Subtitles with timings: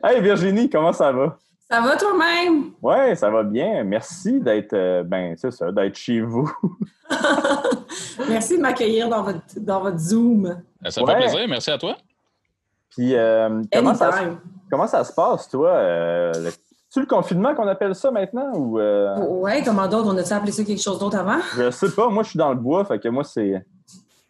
[0.04, 1.36] Hey Virginie, comment ça va?
[1.70, 2.70] Ça va toi-même?
[2.82, 3.84] Ouais, ça va bien.
[3.84, 6.50] Merci d'être euh, ben, c'est ça, d'être chez vous.
[8.28, 10.60] Merci de m'accueillir dans votre, dans votre Zoom.
[10.88, 11.96] Ça me fait plaisir, merci à toi.
[12.90, 14.10] Puis euh, comment, ça,
[14.70, 15.70] comment ça se passe, toi?
[15.70, 18.52] Euh, le- le confinement qu'on appelle ça maintenant?
[18.54, 20.08] Ou euh, Ouais, comment d'autre?
[20.12, 21.38] On a-tu appelé ça quelque chose d'autre avant?
[21.56, 23.64] je sais pas, moi je suis dans le bois, fait que moi c'est.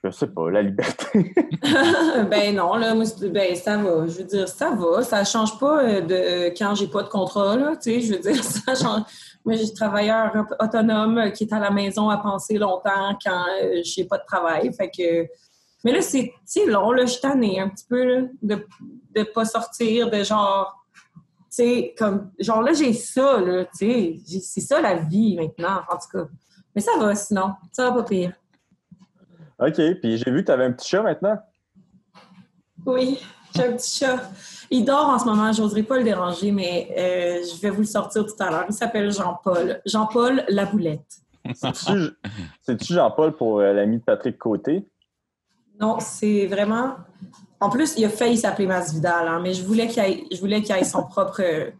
[0.02, 1.34] Je sais pas, la liberté.
[2.30, 4.06] ben non, là, moi, ben, ça va.
[4.06, 5.02] Je veux dire, ça va.
[5.02, 7.76] Ça change pas euh, de euh, quand j'ai pas de contrat, là.
[7.76, 9.02] Tu sais, je veux dire, ça change.
[9.44, 13.44] Moi, j'ai travailleur autonome euh, qui est à la maison à penser longtemps quand
[13.84, 14.72] j'ai pas de travail.
[14.72, 15.28] Fait que.
[15.84, 16.32] Mais là, c'est
[16.66, 17.04] long, là.
[17.04, 18.66] Je suis tannée un petit peu, là, de,
[19.14, 20.78] de pas sortir, de genre.
[21.50, 22.30] Tu sais, comme.
[22.38, 23.66] Genre, là, j'ai ça, là.
[23.78, 26.26] Tu sais, c'est ça la vie maintenant, en tout cas.
[26.74, 27.52] Mais ça va, sinon.
[27.70, 28.32] Ça va pas pire.
[29.60, 31.38] OK, puis j'ai vu que tu avais un petit chat maintenant.
[32.86, 33.18] Oui,
[33.54, 34.30] j'ai un petit chat.
[34.70, 37.86] Il dort en ce moment, j'oserais pas le déranger, mais euh, je vais vous le
[37.86, 38.64] sortir tout à l'heure.
[38.68, 39.80] Il s'appelle Jean-Paul.
[39.84, 41.20] Jean-Paul la boulette.
[41.54, 44.86] C'est-tu Jean-Paul pour euh, l'ami de Patrick Côté?
[45.78, 46.96] Non, c'est vraiment.
[47.58, 50.84] En plus, il a failli s'appeler Masvidal, hein, mais je voulais qu'il je qu'il ait
[50.84, 51.70] son propre euh,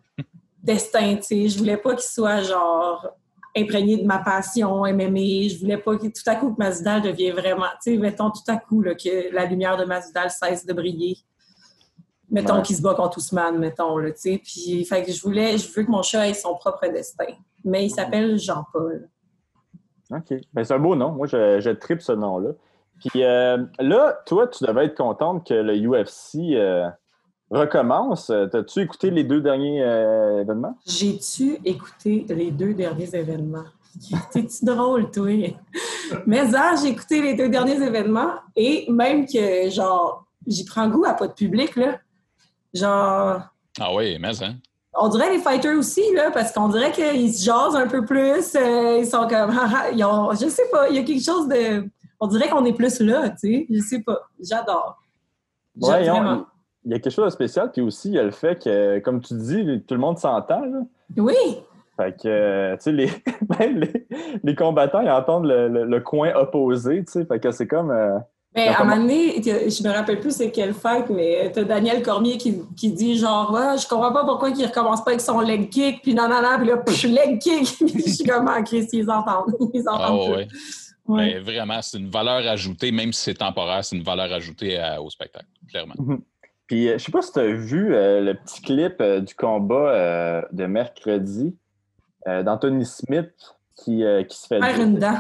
[0.63, 1.49] destin, tu sais.
[1.49, 3.09] Je voulais pas qu'il soit genre
[3.57, 5.49] imprégné de ma passion MMA.
[5.49, 8.49] Je voulais pas que tout à coup que Masvidal devienne vraiment, tu sais, mettons tout
[8.49, 11.17] à coup là, que la lumière de Masvidal cesse de briller.
[12.31, 12.63] Mettons Ouais.
[12.63, 14.41] qu'il se bat contre Ousmane, mettons, là, tu sais.
[14.45, 17.27] Puis, fait que je voulais, je veux que mon chat ait son propre destin.
[17.65, 19.09] Mais il s'appelle Jean-Paul.
[20.13, 20.35] OK.
[20.53, 21.11] Ben, c'est un beau nom.
[21.11, 22.51] Moi, je, je tripe ce nom-là.
[23.01, 26.89] Puis euh, là, toi, tu devais être contente que le UFC euh,
[27.51, 28.31] recommence.
[28.31, 30.77] Euh, T'as-tu écouté les deux derniers euh, événements?
[30.87, 33.65] J'ai-tu écouté les deux derniers événements?
[34.31, 35.31] C'est-tu drôle, toi?
[36.27, 41.05] Mais ça, j'ai écouté les deux derniers événements et même que, genre, j'y prends goût
[41.05, 41.99] à pas de public, là.
[42.73, 43.41] Genre,
[43.81, 44.55] Ah oui, mais hein?
[44.95, 48.55] on dirait les fighters aussi, là, parce qu'on dirait qu'ils se jasent un peu plus.
[48.55, 51.49] euh, ils sont comme, haha, ils ont, je sais pas, il y a quelque chose
[51.49, 51.89] de.
[52.21, 53.67] On dirait qu'on est plus là, tu sais.
[53.71, 54.21] Je sais pas.
[54.41, 54.99] J'adore.
[55.81, 56.45] Ouais, on-
[56.85, 57.71] il y a quelque chose de spécial.
[57.73, 60.63] Puis aussi, il y a le fait que, comme tu dis, tout le monde s'entend.
[61.17, 61.35] Oui,
[61.97, 63.11] Fait que, euh, tu sais, les,
[63.59, 64.07] même les,
[64.43, 67.25] les combattants, ils entendent le, le- le coin opposé, tu sais.
[67.25, 67.91] Fait que c'est comme...
[67.91, 68.19] euh,
[68.55, 72.03] Mais à un moment donné, je me rappelle plus c'est quelle fête, mais t'as Daniel
[72.03, 75.41] Cormier qui, qui dit genre ouais, je comprends pas pourquoi il recommence pas avec son
[75.41, 77.67] leg kick, puis non, non, non, puis là, pff, leg kick.
[77.81, 79.55] Je suis comme ah, Chris, ils entendent.
[79.75, 80.33] Ils Ah entendent tout.
[80.37, 80.49] ouais.
[81.09, 81.17] Ouais.
[81.27, 85.03] Mais vraiment, c'est une valeur ajoutée, même si c'est temporaire, c'est une valeur ajoutée à-
[85.03, 85.95] au spectacle, clairement.
[86.71, 89.35] Puis, euh, je sais pas si tu as vu euh, le petit clip euh, du
[89.35, 91.57] combat euh, de mercredi
[92.25, 93.33] d'Anthony Smith
[93.75, 94.61] qui, qui se fait...
[94.61, 95.17] Faire une dent.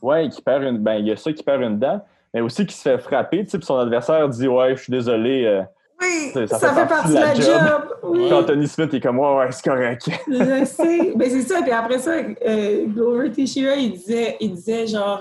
[0.00, 0.78] Ouais, qui perd une...
[0.78, 3.42] Ben, il y a ça qui perd une dent, mais aussi qui se fait frapper,
[3.42, 5.64] puis son adversaire dit «Ouais, je suis désolé.
[6.00, 7.96] Oui, Ça- fait, partie de la job.
[8.04, 10.08] Oui, Puis Anthony Smith est comme «Ouais, ouais, c'est correct.
[10.28, 11.12] je sais.
[11.16, 11.62] Ben, c'est ça.
[11.62, 15.20] Puis après ça, Glover Teixeira, il disait, il disait genre.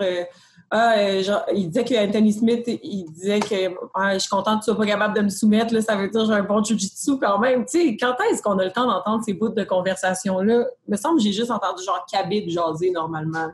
[0.72, 4.60] Ah, euh, genre, il disait que Anthony Smith, il disait que Ah, je suis contente
[4.62, 6.44] que tu sois pas capable de me soumettre, là, ça veut dire que j'ai un
[6.44, 7.66] bon jujitsu quand même.
[7.66, 10.66] Tu sais, quand est-ce qu'on a le temps d'entendre ces bouts de conversation-là?
[10.88, 13.48] Il me semble que j'ai juste entendu genre Khabib jaser normalement.»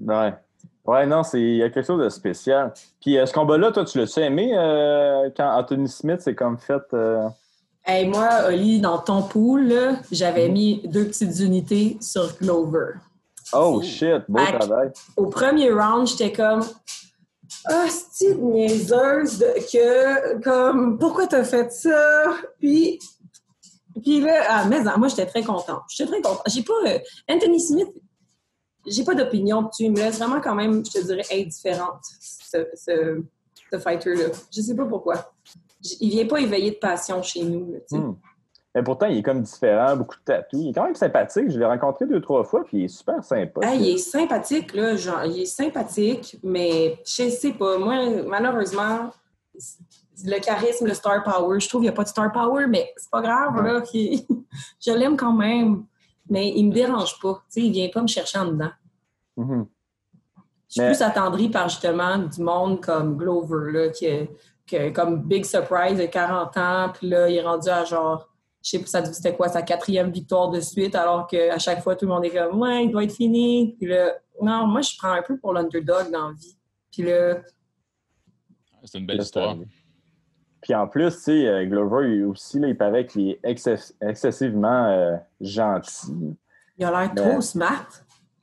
[0.00, 0.34] Ouais.
[0.86, 2.72] Ouais, non, c'est il y a quelque chose de spécial.
[3.00, 6.82] Puis euh, ce combat-là, toi, tu l'as-tu aimé euh, quand Anthony Smith s'est comme fait...
[7.86, 9.72] Hey, moi, Oli, dans ton pool,
[10.10, 10.52] j'avais Mhm.
[10.54, 12.94] mis deux petites unités sur Glover.
[13.52, 14.90] Oh shit, beau travail.
[15.16, 16.62] au premier round, j'étais comme
[17.66, 22.34] Ah, c'est niaiseuse de, que comme pourquoi t'as fait ça?
[22.58, 22.98] Puis
[24.02, 25.82] puis là, ah, mais moi j'étais très contente.
[25.88, 26.42] J'étais très contente.
[26.48, 26.98] J'ai pas euh,
[27.30, 27.88] Anthony Smith,
[28.86, 29.84] j'ai pas d'opinion dessus.
[29.84, 33.22] Il me laisse vraiment quand même, je te dirais, indifférente, ce, ce,
[33.70, 34.26] ce fighter-là.
[34.54, 35.32] Je sais pas pourquoi.
[36.00, 37.72] Il vient pas éveiller de passion chez nous.
[37.72, 37.98] là, tu sais.
[37.98, 38.16] Hmm.
[38.74, 40.60] Mais pourtant, il est comme différent, beaucoup de tatous.
[40.60, 41.48] Il est quand même sympathique.
[41.50, 43.60] Je l'ai rencontré deux, trois fois, puis il est super sympa.
[43.62, 47.94] Ah, il est sympathique, là, genre, il est sympathique, mais je sais pas, moi,
[48.26, 49.12] malheureusement,
[50.24, 52.92] le charisme, le star power, je trouve qu'il n'y a pas de star power, mais
[52.96, 55.84] c'est pas grave, là, je l'aime quand même,
[56.28, 58.70] mais il me dérange pas, tu sais, il vient pas me chercher en dedans.
[59.36, 59.66] Mhm.
[60.68, 64.30] Je suis Mais- plus attendrie par, justement, du monde comme Glover, là, qui est-
[64.66, 68.28] que, comme Big Surprise, de 40 ans, puis là, il est rendu à genre,
[68.64, 71.94] je sais pas, ça c'était quoi, sa quatrième victoire de suite, alors qu'à chaque fois,
[71.96, 73.76] tout le monde est comme, ouais, il doit être fini.
[73.78, 76.56] Puis là, non, moi, je prends un peu pour l'underdog dans la vie.
[76.90, 77.36] Puis là,
[78.84, 79.54] C'est une belle histoire.
[80.62, 83.94] Puis en plus, tu sais, euh, Glover, il, aussi, là, il paraît qu'il est excess-
[84.00, 86.34] excessivement euh, gentil.
[86.78, 87.86] il a l'air trop smart.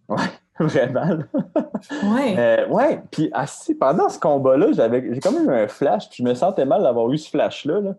[0.07, 0.17] Ouais,
[0.59, 1.17] vraiment.
[2.03, 2.35] Ouais.
[2.38, 6.17] Euh, ouais, puis assis, pendant ce combat-là, j'avais, j'ai quand même eu un flash, puis
[6.24, 7.79] je me sentais mal d'avoir eu ce flash-là.
[7.79, 7.95] là.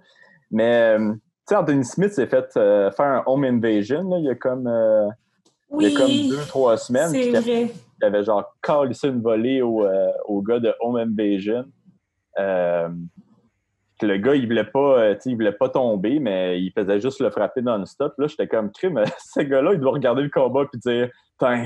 [0.52, 1.14] Mais, euh,
[1.52, 4.66] sais, Anthony Smith s'est fait euh, faire un home invasion, là, il y a comme,
[4.66, 5.08] euh,
[5.80, 7.08] il y a comme deux, trois semaines.
[7.10, 7.70] c'est vrai.
[8.00, 11.64] il avait genre calissé une volée au, euh, au gars de home invasion.
[12.38, 12.88] Euh,
[14.00, 16.98] le gars, il voulait pas, euh, tu sais, il voulait pas tomber, mais il faisait
[17.00, 18.14] juste le frapper non-stop.
[18.18, 19.00] Là, j'étais comme crime.
[19.18, 21.08] Ce gars-là, il doit regarder le combat puis dire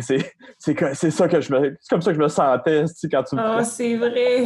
[0.00, 1.76] c'est, c'est, que- c'est ça que je me.
[1.80, 4.44] C'est comme ça que je me sentais tu sais, quand tu me Ah, c'est vrai.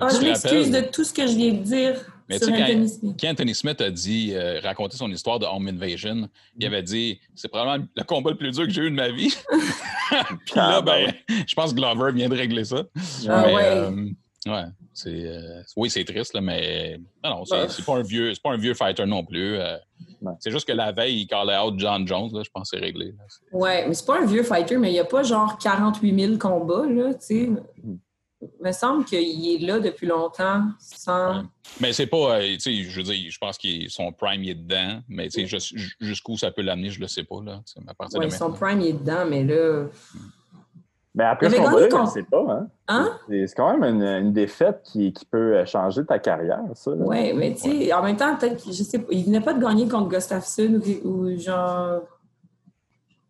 [0.00, 1.94] Ah, tu je m'excuse de tout ce que je viens de dire
[2.28, 3.16] Mais tu sais, quand- Anthony Smith.
[3.20, 6.28] Quand Anthony Smith a dit, euh, raconté son histoire de Home Invasion,
[6.58, 9.08] il avait dit c'est probablement le combat le plus dur que j'ai eu de ma
[9.10, 9.34] vie.
[10.46, 11.12] Puis là, Ah, ben,
[11.46, 12.82] je pense que Glover vient de régler ça.
[13.28, 13.62] Ah Mais, ouais.
[13.64, 13.90] euh,
[14.46, 18.32] ouais, c'est, euh, oui, c'est triste, là, mais non, non, c'est, c'est pas un vieux,
[18.34, 19.56] c'est pas un vieux fighter non plus.
[19.58, 19.76] euh,
[20.22, 20.32] Ouais.
[20.40, 22.30] C'est juste que la veille, il callait out John Jones.
[22.32, 23.06] Là, je pense que c'est réglé.
[23.06, 23.24] là.
[23.28, 26.18] C'est- Ouais, mais c'est pas un vieux fighter, mais il n'y a pas genre 48
[26.26, 27.46] 000 combats, là, tu sais.
[27.82, 27.96] Hmm.
[28.62, 29.18] Me semble qu'il
[29.54, 31.42] est là depuis longtemps sans.
[31.80, 34.50] Mais c'est pas, euh, tu sais, je veux dire, je pense que son prime il
[34.50, 37.42] est dedans, mais tu sais, jus- jusqu'où ça peut l'amener, je le sais pas.
[37.44, 38.66] Là, à partir Ouais, de son maintenant.
[38.66, 39.84] prime il est dedans, mais là.
[41.14, 42.44] Mais après Il ce combat-là, je contre- sais pas.
[42.50, 42.68] Hein?
[42.88, 43.18] Hein?
[43.28, 46.90] C'est, quand même une, une défaite qui, qui peut changer ta carrière, ça.
[46.90, 49.62] Ouais, mais tu sais, en même temps, peut-être, je sais pas, il venait pas de
[49.62, 52.02] gagner contre Gustafsson ou, ou genre.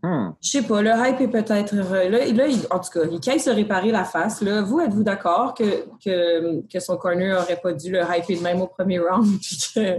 [0.06, 0.35] Hmm.
[0.41, 1.75] Je sais pas, le hype est peut-être.
[1.75, 4.41] Là, là il- en tout cas, il caille se réparer la face.
[4.41, 4.62] Là.
[4.62, 5.64] Vous, êtes-vous d'accord que,
[6.05, 9.26] que, que son corner aurait pas dû le hyper de même au premier round?
[9.75, 9.99] que-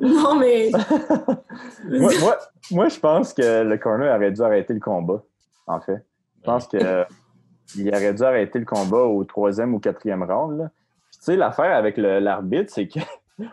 [0.00, 0.70] non, mais.
[1.90, 2.38] moi, moi,
[2.70, 5.22] moi, je pense que le corner aurait dû arrêter le combat,
[5.66, 6.02] en fait.
[6.38, 7.04] Je pense que
[7.76, 10.58] il aurait dû arrêter le combat au troisième ou quatrième round.
[10.60, 10.70] là.
[11.10, 13.00] Puis, Tu sais, l'affaire avec l'arbitre, c'est que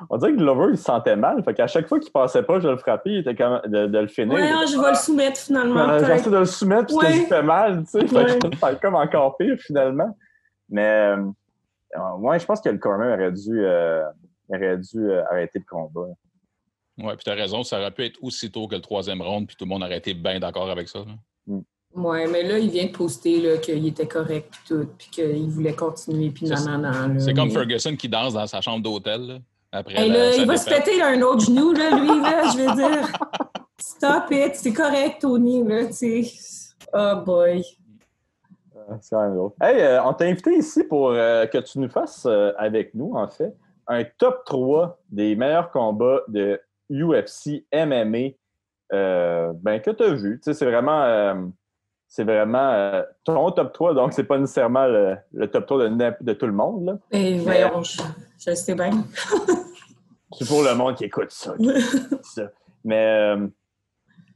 [0.10, 1.44] on dirait que Glover, il se sentait mal.
[1.44, 3.98] Fait qu'à chaque fois qu'il passait pas, je le frappais, il était comme de, de
[4.00, 4.34] le finir.
[4.34, 6.00] Ouais, il hein, je vais le soumettre finalement.
[6.00, 7.26] J'essaie de le soumettre, puis Ouais.
[7.26, 8.08] fait mal, tu sais.
[8.08, 8.40] Fait Ouais.
[8.40, 10.16] que ça comme encore pire, finalement.
[10.70, 10.86] Mais,
[11.16, 11.18] euh,
[11.98, 14.04] euh, ouais, je pense que le corner aurait dû, euh,
[14.50, 16.08] aurait dû euh, arrêter le combat.
[17.00, 19.56] Ouais, puis tu as raison, ça aurait pu être aussitôt que le troisième round, puis
[19.56, 21.00] tout le monde aurait été bien d'accord avec ça.
[21.00, 21.56] là.
[21.96, 25.48] Ouais, mais là, il vient de poster là, qu'il était correct puis tout, puis qu'il
[25.50, 27.08] voulait continuer, puis C'est- nanana.
[27.08, 29.40] là, C'est comme mais- Ferguson qui danse dans sa chambre d'hôtel.
[29.74, 31.92] Là, Après Hey, la- là, sa il va se péter là, un autre genou, là,
[31.92, 33.08] lui, là, je veux dire.
[33.80, 36.76] Stop it, c'est correct, Tony, là, tu sais.
[36.94, 37.64] Oh boy.
[38.76, 39.52] Euh, C'est quand même drôle.
[39.62, 43.14] Hey, euh, on t'a invité ici pour euh, que tu nous fasses euh, avec nous,
[43.16, 43.54] en fait,
[43.88, 46.60] un top 3 des meilleurs combats de
[46.90, 48.36] UFC MMA
[48.94, 50.38] euh, ben, que tu as vu.
[50.40, 51.34] Tu sais, c'est vraiment, euh,
[52.08, 56.34] c'est vraiment euh, ton top 3, donc c'est pas nécessairement le, le top 3 de,
[56.34, 56.86] tout le monde.
[56.86, 56.98] là.
[57.12, 58.02] Et voyons, je,
[58.40, 58.92] je sais bien.
[60.38, 61.56] C'est pour le monde qui écoute ça.
[61.58, 62.44] qui écoute ça.
[62.84, 63.48] Mais euh,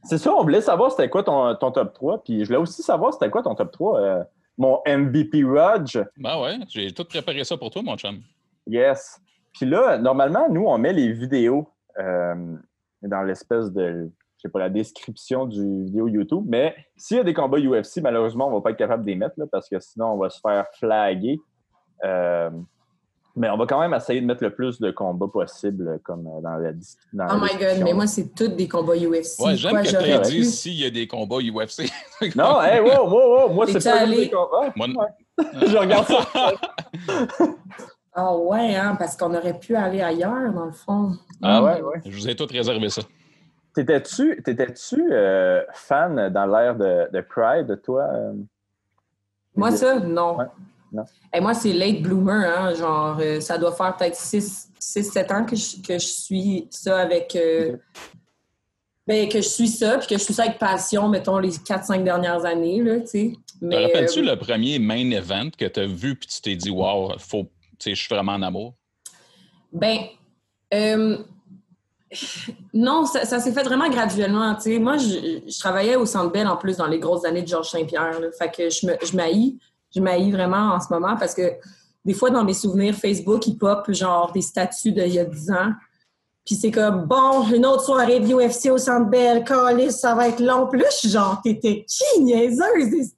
[0.04, 2.24] c'est ça, on voulait savoir c'était quoi ton, ton top 3.
[2.24, 4.00] Puis je voulais aussi savoir c'était quoi ton top 3.
[4.00, 4.24] euh,
[4.58, 5.98] mon MVP Rudge.
[6.16, 8.20] Ben ouais, j'ai tout préparé ça pour toi, mon chum.
[8.66, 9.20] Yes.
[9.52, 12.34] Puis là, normalement, nous, on met les vidéos euh,
[13.02, 14.10] dans l'espèce de,
[14.42, 16.44] je sais pas, la description du vidéo YouTube.
[16.48, 19.14] Mais s'il y a des combats UFC, malheureusement, on va pas être capable de les
[19.14, 21.38] mettre là, parce que sinon, on va se faire flaguer.
[22.04, 22.50] Euh,
[23.36, 26.40] mais on va quand même essayer de mettre le plus de combats possible comme euh,
[26.42, 29.38] dans la, dans la Oh my god, mais moi, c'est tous des combats UFC.
[29.38, 31.88] Ouais, j'aime que tu aies dit s'il y a des combats UFC.
[32.36, 34.24] Non, hey, wow, wow, wow, moi, c'est pas allé?
[34.24, 34.72] des combats.
[34.74, 35.44] Moi, Ouais.
[35.66, 36.26] Je regarde ça.
[38.12, 41.12] Ah ouais, hein, parce qu'on aurait pu aller ailleurs, dans le fond.
[41.40, 42.02] Ah ouais, ouais.
[42.04, 43.02] Je vous ai tout réservé ça.
[43.74, 48.02] T'étais-tu t'étais-tu, euh, fan dans l'ère de, de Pride, toi?
[48.12, 48.32] euh?
[49.54, 50.38] Moi, ça, non.
[50.38, 50.44] Ouais,
[50.92, 51.04] non.
[51.32, 55.56] Et moi, c'est late bloomer, hein, genre, euh, ça doit faire peut-être 6-7 ans que
[55.56, 57.34] je, que je suis ça avec...
[57.36, 57.76] euh,
[59.06, 62.04] ben, que je suis ça, puis que je suis ça avec passion, mettons, les 4-5
[62.04, 63.32] dernières années, là, tu sais.
[63.60, 66.70] Te rappelles-tu euh, le premier main event que tu as vu puis tu t'es dit,
[66.70, 67.44] wow, faut,
[67.78, 68.74] tu sais, je suis vraiment en amour?
[69.72, 69.98] Ben,
[70.72, 71.18] euh,
[72.74, 74.54] non, ça, s'est fait vraiment graduellement.
[74.54, 77.48] Tu sais, moi, je, travaillais au Centre Bell en plus dans les grosses années de
[77.48, 78.20] Georges Saint-Pierre.
[78.38, 79.58] Fait que je m'haïs,
[79.94, 81.52] je m'haïs vraiment en ce moment parce que
[82.04, 85.50] des fois, dans mes souvenirs Facebook, il pop genre des statuts d'il y a 10
[85.52, 85.72] ans.
[86.44, 90.28] Puis c'est comme, bon, une autre soirée de UFC au Centre Bell, calice, ça va
[90.28, 90.68] être long.
[90.90, 93.12] Suis genre, t'étais qui, niaiseuse?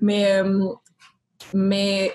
[0.00, 0.68] mais, euh,
[1.52, 2.12] mais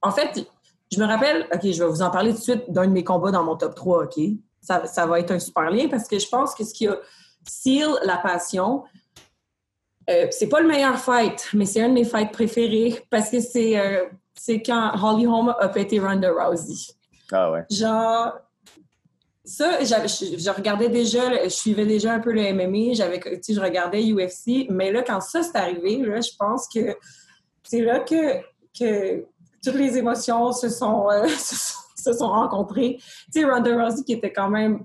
[0.00, 0.46] en fait,
[0.94, 3.04] je me rappelle, OK, je vais vous en parler tout de suite d'un de mes
[3.04, 4.20] combats dans mon top 3, OK?
[4.60, 6.96] Ça, ça va être un super lien parce que je pense que ce qui a
[7.46, 8.84] seal la passion,
[10.10, 13.40] euh, c'est pas le meilleur fight, mais c'est un de mes fights préférés parce que
[13.40, 14.06] c'est euh,
[14.64, 16.94] quand Holly Holm a pété Ronda Rousey.
[17.32, 17.64] Ah ouais.
[17.70, 18.32] Genre,
[19.44, 23.54] ça, je, je regardais déjà, je suivais déjà un peu le MMA, j'avais, tu sais,
[23.54, 26.96] je regardais UFC, mais là, quand ça s'est arrivé, là, je pense que
[27.62, 28.40] c'est là que,
[28.78, 29.24] que
[29.64, 32.98] toutes les émotions se sont, euh, se sont, se sont rencontrés.
[33.32, 34.84] Tu sais, Ronda Rousey qui était quand même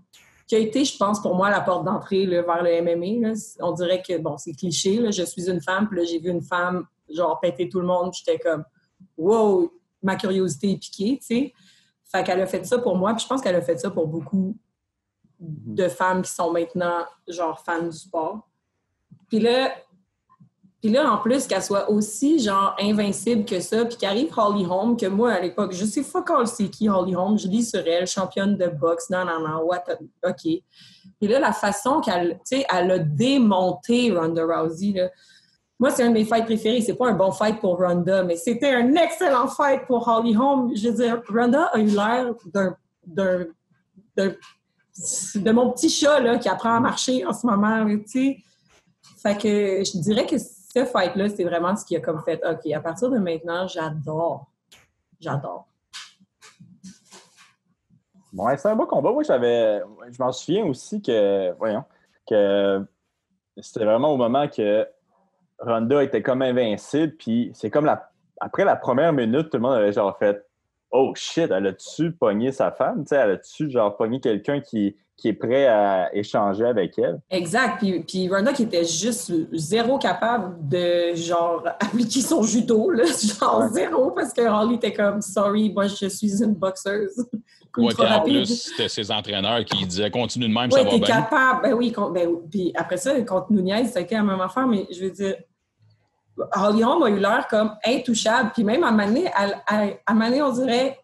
[0.49, 3.33] qui a été, je pense, pour moi, la porte d'entrée vers le MMA.
[3.59, 6.41] On dirait que, bon, c'est cliché, je suis une femme, puis là, j'ai vu une
[6.41, 8.63] femme, genre, péter tout le monde, j'étais comme,
[9.15, 9.71] wow,
[10.01, 11.53] ma curiosité est piquée, tu sais.
[12.03, 14.07] Fait qu'elle a fait ça pour moi, puis je pense qu'elle a fait ça pour
[14.07, 14.57] beaucoup
[15.39, 18.49] de femmes qui sont maintenant, genre, fans du sport.
[19.27, 19.71] Puis là,
[20.81, 24.95] puis là, en plus, qu'elle soit aussi, genre, invincible que ça, puis qu'arrive Holly Holm,
[24.95, 27.85] que moi, à l'époque, je sais fuck all c'est qui Holly Holm, je lis sur
[27.85, 29.83] elle, championne de boxe, non, non, non, what,
[30.25, 30.43] OK.
[30.43, 35.09] Puis là, la façon qu'elle, tu sais, elle a démonté Ronda Rousey, là,
[35.81, 36.81] moi, c'est un de mes fights préférés.
[36.81, 40.75] C'est pas un bon fight pour Ronda, mais c'était un excellent fight pour Holly Holm.
[40.75, 43.45] Je veux dire, Ronda a eu l'air d'un, d'un,
[44.17, 48.37] de mon petit chat, là, qui apprend à marcher en ce moment, tu sais.
[49.21, 50.35] Fait que je dirais que
[50.73, 54.47] ce fight-là, c'est vraiment ce qui a comme fait, OK, à partir de maintenant, j'adore.
[55.19, 55.67] J'adore.
[58.31, 59.11] Bon, c'est un beau combat.
[59.11, 59.81] Moi, j'avais.
[60.11, 61.51] Je m'en souviens aussi que.
[61.57, 61.83] Voyons.
[62.27, 62.85] Que
[63.59, 64.87] c'était vraiment au moment que
[65.57, 67.15] Ronda était comme invincible.
[67.17, 68.11] Puis c'est comme la.
[68.39, 70.45] Après la première minute, tout le monde avait genre fait
[70.91, 73.05] Oh shit, elle a-tu pogné sa femme?
[73.05, 77.19] sais, elle a-tu genre pogné quelqu'un qui, qui est prêt à échanger avec elle?
[77.29, 77.77] Exact.
[77.77, 83.03] Puis, puis Ronda qui était juste zéro capable de, genre, appliquer son judo, là,
[83.39, 87.25] genre zéro, parce que Holly était comme, sorry, moi, je suis une boxeuse.
[87.77, 90.99] Ouais, en plus, c'était ses entraîneurs qui disaient continue de même, ça va bien.
[90.99, 91.61] capable.
[91.61, 94.87] Ben oui, ben, puis après ça, contre Nunez, ça a été la même affaire, mais
[94.91, 95.35] je veux dire,
[96.55, 98.51] Holly Holm a eu l'air comme intouchable.
[98.53, 100.99] Puis même à Mané, à, Mané, on dirait,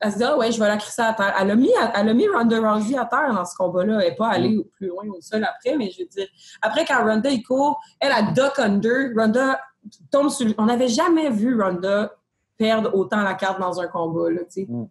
[0.00, 1.34] elle se dit, ah ouais, je vais la crisser à terre.
[1.40, 4.00] Elle a mis, elle a mis Ronda Rousey à terre dans ce combat-là.
[4.00, 4.64] Elle n'est pas allée mm.
[4.76, 6.26] plus loin au sol après, mais je veux dire,
[6.60, 9.12] après, quand Ronda, il court, elle a duck under.
[9.16, 9.60] Ronda
[10.10, 12.12] tombe sur On n'avait jamais vu Ronda
[12.56, 14.66] perdre autant la carte dans un combat, là, tu sais.
[14.68, 14.86] Mm.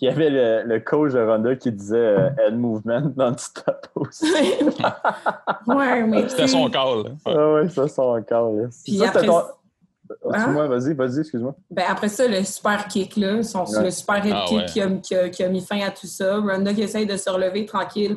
[0.00, 4.32] Puis il y avait le, coach de Ronda qui disait euh, head movement non-stop aussi.
[5.66, 6.26] ouais, mais.
[6.26, 7.16] C'était son call.
[7.26, 8.70] Ah ouais, c'est son call.
[8.82, 9.26] Puis ça, après...
[9.26, 10.68] Excuse-moi, hein?
[10.68, 11.54] vas-y, vas-y, excuse-moi.
[11.70, 14.66] Ben après ça, le super kick, là, son, le super head ah, kick
[15.02, 16.38] qui, a, qui, a, mis fin à tout ça.
[16.38, 18.16] Ronda qui essaye de se relever tranquille.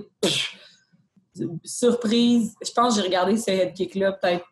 [1.66, 2.56] Surprise.
[2.66, 4.46] Je pense que j'ai regardé ce head kick-là peut-être,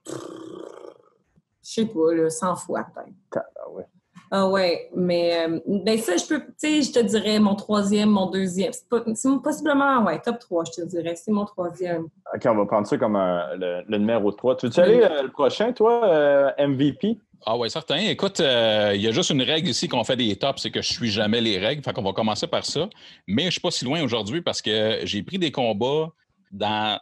[1.63, 3.45] je sais pas, là, 100 fois peut-être.
[3.55, 3.85] Ah ouais.
[4.33, 8.09] Ah ouais, mais euh, ben ça, je peux, tu sais, je te dirais mon troisième,
[8.09, 8.71] mon deuxième.
[8.71, 11.17] C'est possiblement, ouais, top 3, je te dirais.
[11.17, 12.07] C'est mon troisième.
[12.33, 14.55] OK, on va prendre ça comme le, numéro 3.
[14.55, 17.17] Tu veux-tu aller euh, le prochain, toi, euh, MVP?
[17.45, 17.97] Ah oui, certain.
[17.97, 20.81] Écoute, euh, il y a juste une règle ici qu'on fait des tops, c'est que
[20.81, 21.83] je suis jamais les règles.
[21.83, 22.87] Fait qu'on va commencer par ça.
[23.27, 26.07] Mais je ne suis pas si loin aujourd'hui parce que j'ai pris des combats
[26.51, 26.97] dans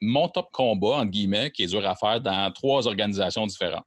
[0.00, 3.84] mon top combat, entre guillemets, qui est dur à faire dans trois organisations différentes.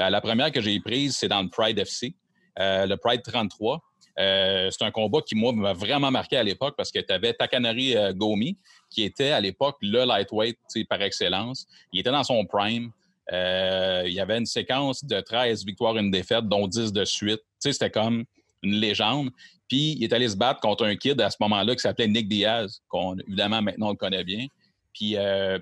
[0.00, 2.14] Euh, la première que j'ai prise, c'est dans le Pride FC,
[2.58, 3.80] euh, le Pride 33.
[4.16, 7.94] c'est un combat qui, moi, m'a vraiment marqué à l'époque parce que tu avais Takanari
[8.14, 8.56] Gomi,
[8.90, 10.58] qui était à l'époque le lightweight
[10.88, 11.66] par excellence.
[11.92, 12.92] Il était dans son prime.
[13.32, 17.40] Euh, il y avait une séquence de 13 victoires, une défaite, dont 10 de suite.
[17.58, 18.24] C'était comme
[18.62, 19.30] une légende.
[19.68, 22.28] Puis il est allé se battre contre un kid à ce moment-là qui s'appelait Nick
[22.28, 24.46] Diaz, qu'on évidemment maintenant on le connaît bien.
[24.92, 25.16] Puis.
[25.16, 25.58] Euh,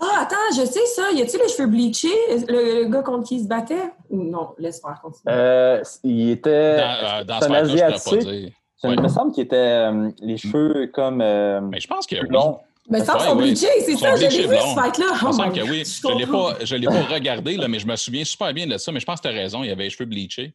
[0.00, 1.10] ah, attends, je sais ça.
[1.12, 2.08] Y a-tu les cheveux bleachés,
[2.48, 3.92] le, gars contre qui il se battait?
[4.10, 5.34] Ou non, laisse faire continuer.
[5.34, 6.76] Euh, il était.
[6.78, 8.54] Dans, dans un asiatique.
[8.84, 11.18] Il me semble qu'il était les cheveux comme.
[11.18, 12.56] Mais je pense que oui.
[12.90, 15.12] Mais ça, son bleaché, c'est ça, j'ai vu ce fight-là.
[15.22, 15.84] Oh que oui.
[15.84, 18.90] Je ne l'ai pas, regardé, là, mais je me souviens super bien de ça.
[18.90, 20.52] Mais je pense que tu as raison, il avait les cheveux bleachés.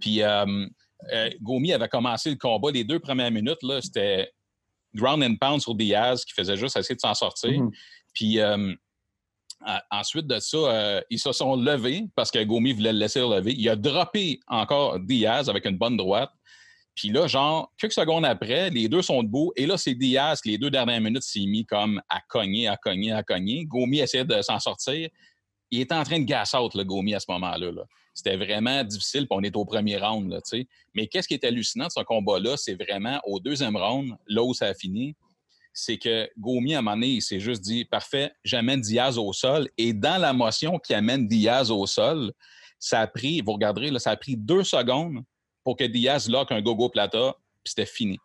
[0.00, 0.66] Puis euh,
[1.12, 2.70] euh, Gomi avait commencé le combat.
[2.70, 4.30] Les deux premières minutes, c'était
[4.94, 7.50] ground and pound sur Diaz qui faisait juste essayer de s'en sortir.
[7.50, 7.72] Mm-hmm.
[8.14, 8.72] Puis euh,
[9.90, 13.54] ensuite de ça, ils se sont levés parce que Gomi voulait le laisser lever.
[13.56, 16.30] Il a droppé encore Diaz avec une bonne droite.
[16.94, 19.52] Puis là, genre, quelques secondes après, les deux sont debout.
[19.56, 22.76] Et là, c'est Diaz qui, les deux dernières minutes, s'est mis comme à cogner, à
[22.76, 23.64] cogner, à cogner.
[23.64, 25.08] Gomi essayait de s'en sortir.
[25.70, 27.72] Il était en train de gas out, le Gomi, à ce moment-là.
[28.14, 30.30] C'était vraiment difficile, puis on est au premier round.
[30.30, 30.38] Là,
[30.94, 34.54] Mais qu'est-ce qui est hallucinant de ce combat-là, c'est vraiment au deuxième round, là où
[34.54, 35.16] ça a fini,
[35.74, 39.32] c'est que Gomi, à un moment donné, il s'est juste dit Parfait, j'amène Diaz au
[39.32, 39.68] sol.
[39.76, 42.32] Et dans la motion qui amène Diaz au sol,
[42.78, 45.22] ça a pris, vous regarderez, là, ça a pris deux secondes
[45.64, 48.18] pour que Diaz lock un gogo plata, puis c'était fini.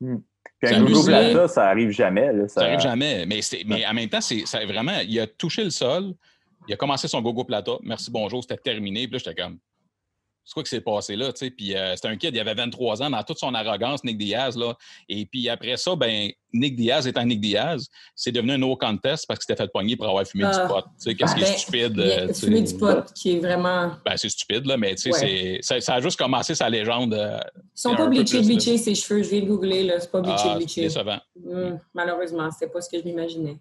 [0.00, 0.16] Hmm.
[0.62, 2.48] un gogo plata, ça arrive jamais.
[2.48, 2.62] ça...
[2.62, 3.26] arrive jamais.
[3.26, 6.14] Mais, mais en même temps, c'est vraiment, il a touché le sol,
[6.66, 9.06] il a commencé son gogo plata, merci, bonjour, c'était terminé.
[9.06, 9.58] Puis là, j'étais comme,
[10.46, 11.50] c'est quoi qui s'est passé là, tu sais?
[11.50, 14.56] Puis euh, c'était un kid, il avait 23 ans, dans toute son arrogance, Nick Diaz,
[14.56, 14.76] là.
[15.08, 19.26] Et puis après ça, ben Nick Diaz étant Nick Diaz, c'est devenu un no contest
[19.26, 20.66] parce qu'il s'était fait pogner pour avoir fumé du Ah.
[20.66, 20.80] pot.
[20.82, 21.98] Tu sais, qu'est-ce qui est Ben, stupide?
[22.00, 22.46] euh, tu sais.
[22.46, 23.90] fumé du pot qui est vraiment.
[24.04, 25.18] Ben, c'est stupide, là, mais tu sais, Ouais.
[25.18, 27.14] c'est- ça, ça a juste commencé sa légende.
[27.14, 29.22] euh, Ils sont pas bleachés, bleachés, ses cheveux.
[29.22, 30.00] Je viens de googler, là.
[30.00, 30.80] C'est pas bleaché, ah, c'est bleaché.
[30.82, 31.18] décevant.
[31.50, 33.58] Hum, malheureusement, c'était pas ce que je m'imaginais.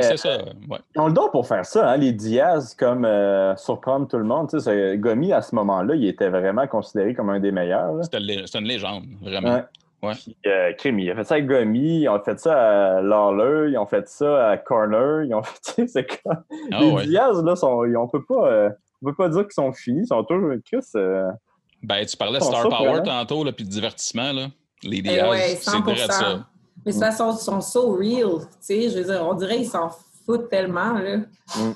[0.00, 0.38] C'est ça,
[0.70, 0.78] ouais.
[0.94, 4.24] Ils ont le don pour faire ça, hein, les Diaz, comme euh, surprendre tout le
[4.24, 4.48] monde.
[4.48, 7.92] Tu sais, c'est- Gomi, à ce moment-là, il était vraiment considéré comme un des meilleurs.
[8.04, 9.54] C'était le- c'est une légende, vraiment.
[9.56, 9.64] Ouais.
[10.02, 10.14] Ouais.
[10.14, 13.70] Puis, euh, crime, il a fait ça avec Gomi, ils ont fait ça à Lawler,
[13.70, 16.42] ils ont fait ça à Corner, ils ont fait, c'est comme...
[16.72, 17.06] Ah les ouais.
[17.06, 18.48] Diaz, là, sont, on peut pas...
[18.48, 20.52] euh, on peut pas dire qu'ils sont finis, ils sont toujours...
[20.64, 21.30] Chris, euh,
[21.82, 23.04] Ben, tu parlais de Ils Star ça, Power vraiment.
[23.04, 24.48] tantôt, là, puis de divertissement, là.
[24.82, 26.46] Les Eh Diaz, ouais, c'est 100 vrai de ça.
[26.84, 28.40] Mais de toute façon, ils sont so real.
[28.40, 29.90] Tu sais, je veux dire, on dirait qu'ils s'en
[30.26, 31.18] foutent tellement, là.
[31.18, 31.72] Mm.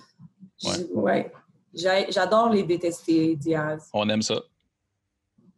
[0.94, 1.32] Ouais.
[1.74, 3.88] J'adore les détester, Diaz.
[3.92, 4.40] On aime ça.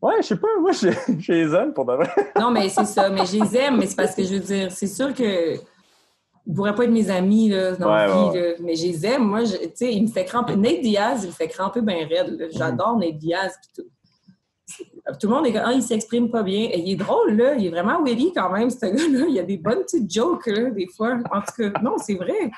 [0.00, 0.88] Ouais, je sais pas, moi, je
[1.18, 2.08] je les aime pour de vrai.
[2.38, 3.10] Non, mais c'est ça.
[3.10, 5.54] Mais je les aime, mais c'est parce que je veux dire, c'est sûr que
[6.50, 8.38] ils pourraient pas être mes amis là, dans la Ouais, vie.
[8.38, 8.54] ouais, là.
[8.60, 9.24] Mais je les aime.
[9.24, 10.56] Moi, tu sais, il me fait cramper.
[10.56, 12.48] Nate Diaz, il me fait cramper bien raide.
[12.52, 13.52] J'adore Nate Diaz.
[13.60, 13.88] pis tout.
[15.20, 16.68] Tout le monde est comme, ah, il s'exprime pas bien.
[16.72, 17.54] Et il est drôle, là.
[17.54, 19.26] Il est vraiment witty quand même, ce gars-là.
[19.28, 21.18] Il y a des bonnes petites jokes, là, des fois.
[21.32, 22.50] En tout cas, non, c'est vrai.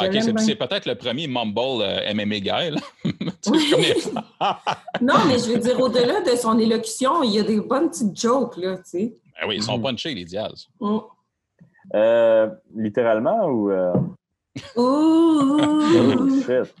[0.00, 2.80] Bon, l'aime c'est, peut-être le premier mumble euh, MMA guy, là.
[3.04, 3.96] Les-
[5.00, 8.18] Non, mais je veux dire, au-delà de son élocution, il y a des bonnes petites
[8.20, 9.16] jokes, là, tu sais.
[9.40, 9.82] Ben oui, ils sont Mhm.
[9.84, 10.66] punchés, les Diaz.
[10.80, 10.98] Mm.
[11.94, 13.70] Euh, littéralement ou...
[13.70, 13.92] euh,
[14.76, 15.58] Ouh!
[15.96, 16.74] Oh, shit.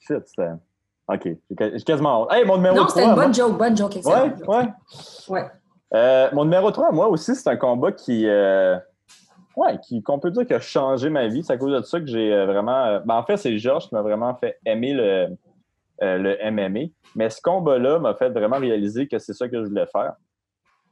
[0.00, 0.50] Shit, c'était...
[1.08, 1.28] OK,
[1.74, 2.32] j'ai quasiment honte.
[2.32, 2.94] Hey, mon numéro Non, 3...
[2.94, 4.40] c'était une bonne joke, bonne joke, Ouais, excellente.
[4.48, 4.64] ouais.
[5.28, 5.46] Ouais.
[5.94, 8.26] Euh, mon numéro 3, moi aussi, c'est un combat qui...
[8.26, 8.76] euh,
[9.56, 11.42] Ouais, qui, qu'on peut dire qui a changé ma vie.
[11.42, 12.84] C'est à cause de ça que j'ai euh, vraiment...
[12.84, 15.28] euh, ben, en fait, c'est Georges qui m'a vraiment fait aimer le,
[16.02, 16.90] euh, le MMA.
[17.14, 20.12] Mais ce combat-là m'a fait vraiment réaliser que c'est ça que je voulais faire.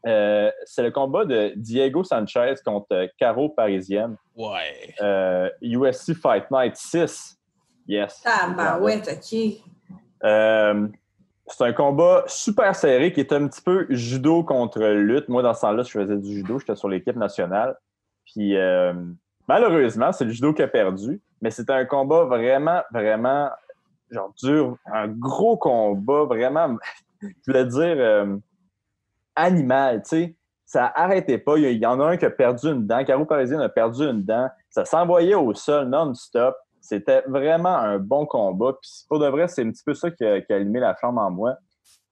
[0.07, 4.17] Euh, c'est le combat de Diego Sanchez contre Caro Parisienne.
[4.37, 4.95] Ouais.
[5.01, 7.39] Euh, UFC Fight Night 6.
[7.87, 8.23] Yes.
[8.25, 9.63] Ah, bah ouais, ok.
[10.25, 10.89] Euh,
[11.47, 15.29] c'est un combat super serré qui est un petit peu judo contre lutte.
[15.29, 17.77] Moi, dans ce temps-là, je faisais du judo, j'étais sur l'équipe nationale.
[18.27, 18.95] Puis euh,
[19.49, 21.21] malheureusement, c'est le judo qui a perdu.
[21.41, 23.51] Mais c'était un combat vraiment, vraiment
[24.11, 26.77] genre dur, un gros combat, vraiment,
[27.21, 28.37] je voulais dire euh,
[29.37, 30.37] animal, tu sais.
[30.67, 31.59] Ça arrêtait pas.
[31.59, 33.05] Il y, en a un qui a perdu une dent.
[33.05, 34.49] Caro Parisien a perdu une dent.
[34.71, 36.57] Ça s'envoyait au sol non-stop.
[36.81, 38.73] C'était vraiment un bon combat.
[38.81, 40.95] Puis pour de vrai, c'est un petit peu ça qui a, qui a allumé la
[40.95, 41.57] flamme en moi.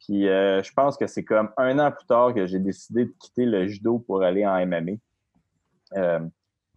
[0.00, 3.14] Puis euh, je pense que c'est comme un an plus tard que j'ai décidé de
[3.18, 4.92] quitter le judo pour aller en MMA.
[5.96, 6.20] Euh,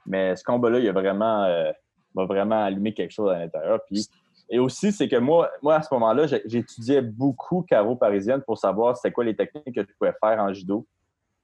[0.06, 1.72] mais ce combat-là, il a vraiment, euh,
[2.14, 3.80] m'a vraiment allumé quelque chose à l'intérieur.
[3.86, 4.08] Puis,
[4.50, 8.96] et aussi, c'est que moi, moi, à ce moment-là, j'étudiais beaucoup carreau parisienne pour savoir
[8.96, 10.86] c'était quoi les techniques que je pouvais faire en judo.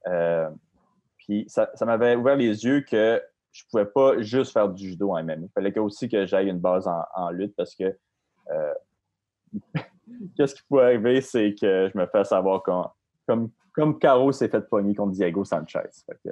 [0.07, 0.49] Euh,
[1.17, 5.11] puis ça, ça m'avait ouvert les yeux que je pouvais pas juste faire du judo
[5.11, 5.35] en MMA.
[5.35, 7.97] Il fallait aussi que j'aille une base en, lutte parce que
[10.37, 12.93] qu'est-ce qui pouvait arriver, c'est que je me fais savoir quand,
[13.31, 15.79] comme, comme Caro s'est fait pogner contre Diego Sanchez.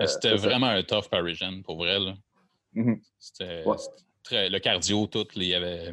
[0.01, 0.47] Euh, C'était ça.
[0.47, 1.99] vraiment un tough Parisian, pour vrai.
[1.99, 2.13] Là.
[2.73, 2.99] Mhm.
[3.17, 4.49] C'était, Ouais.
[4.49, 5.91] le cardio, tout, il y avait.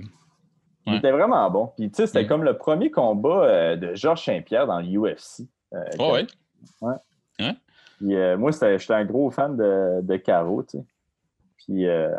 [0.86, 0.98] Il Ouais.
[0.98, 1.72] était vraiment bon.
[1.76, 2.28] Puis, tu sais, c'était Mm.
[2.28, 5.48] comme le premier combat euh, de Georges Saint-Pierre dans l'UFC.
[5.74, 6.26] Euh, Oh, ouais.
[7.98, 10.84] Puis, euh, moi, j'étais un gros fan de, de Caro, tu sais.
[11.58, 12.10] Puis, euh,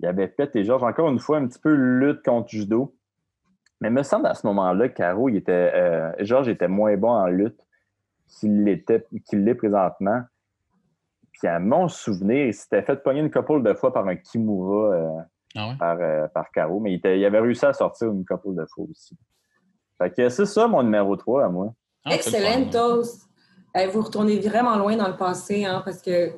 [0.00, 2.94] il avait pété Georges, encore une fois, un petit peu lutte contre judo.
[3.80, 7.10] Mais il me semble à ce moment-là, Caro, il était, euh, Georges était moins bon
[7.10, 7.60] en lutte
[8.38, 10.22] qu'il l'était, qu'il l'est présentement.
[11.32, 14.94] Puis, à mon souvenir, il s'était fait pogner une couple de fois par un Kimura
[14.94, 15.20] euh,
[15.56, 15.76] Ah ouais?
[15.78, 18.64] par, euh, par Caro, mais il, était- il avait réussi à sortir une couple de
[18.66, 19.16] fois aussi.
[19.98, 21.72] Fait que c'est ça mon numéro 3 à moi.
[22.04, 22.70] Ah, c'est le fun, Excellent ouais.
[22.70, 23.28] toast.
[23.74, 26.32] Eh, vous retournez vraiment loin dans le passé, hein, parce que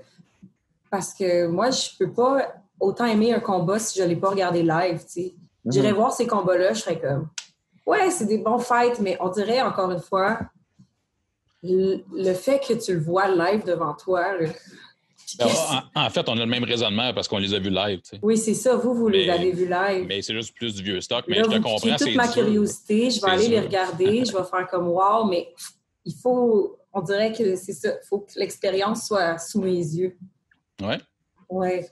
[0.91, 4.63] parce que moi, je peux pas autant aimer un combat si je l'ai pas regardé
[4.63, 5.35] live, tu sais.
[5.67, 5.97] J'irais Mhm.
[5.97, 7.29] voir ces combats-là, je serais comme
[7.87, 10.39] Ouais, c'est des bons fights, mais on dirait encore une fois
[11.65, 14.35] le, fait que tu le vois live devant toi.
[15.39, 15.47] Ben,
[15.97, 18.01] en, en fait, on a le même raisonnement parce qu'on les a vus live.
[18.03, 18.19] tu sais.
[18.23, 20.07] Oui, c'est ça, vous, vous les avez vus live.
[20.07, 21.25] Mais c'est juste plus du vieux stock.
[21.27, 22.35] Mais Là, je te comprends, c'est toute ma dur.
[22.45, 25.53] curiosité, je vais C'est aller les regarder, je vais faire comme wow, mais
[26.05, 30.17] il faut, on dirait que c'est ça, il faut que l'expérience soit sous mes yeux.
[30.81, 30.99] Ouais.
[31.49, 31.89] Ouais.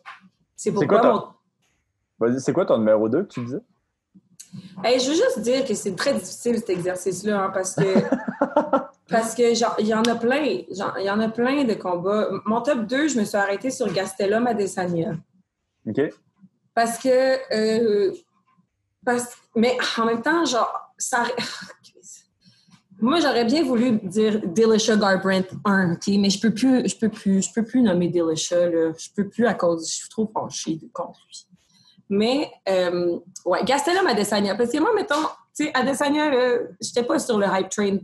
[0.54, 1.26] C'est quoi pourquoi ta- mon.
[2.20, 3.58] Vas-y, c'est quoi ton numéro 2 que tu disais?
[4.84, 7.82] Hey, je veux juste dire que c'est très difficile cet exercice-là, hein, parce que
[9.08, 12.28] parce que genre, il y en a plein, il y en a plein de combats.
[12.46, 15.16] Mon top 2, je me suis arrêtée sur Gastelum Adesanya.
[15.86, 16.00] OK?
[16.74, 18.12] Parce que euh,
[19.04, 21.24] parce mais en même temps, genre, ça
[23.02, 27.08] Moi, j'aurais bien voulu dire Dillashaw Garbrandt 1, OK, mais je peux plus, je peux
[27.08, 28.32] plus, je peux plus nommer là.
[28.34, 31.51] Je peux plus à cause, je suis trop fâchée contre lui.
[32.14, 34.54] Mais, euh, ouais, Gastelum Adesanya.
[34.54, 35.22] Parce que moi, mettons,
[35.56, 36.30] tu sais, Adesanya,
[36.78, 37.96] j'étais pas sur le hype train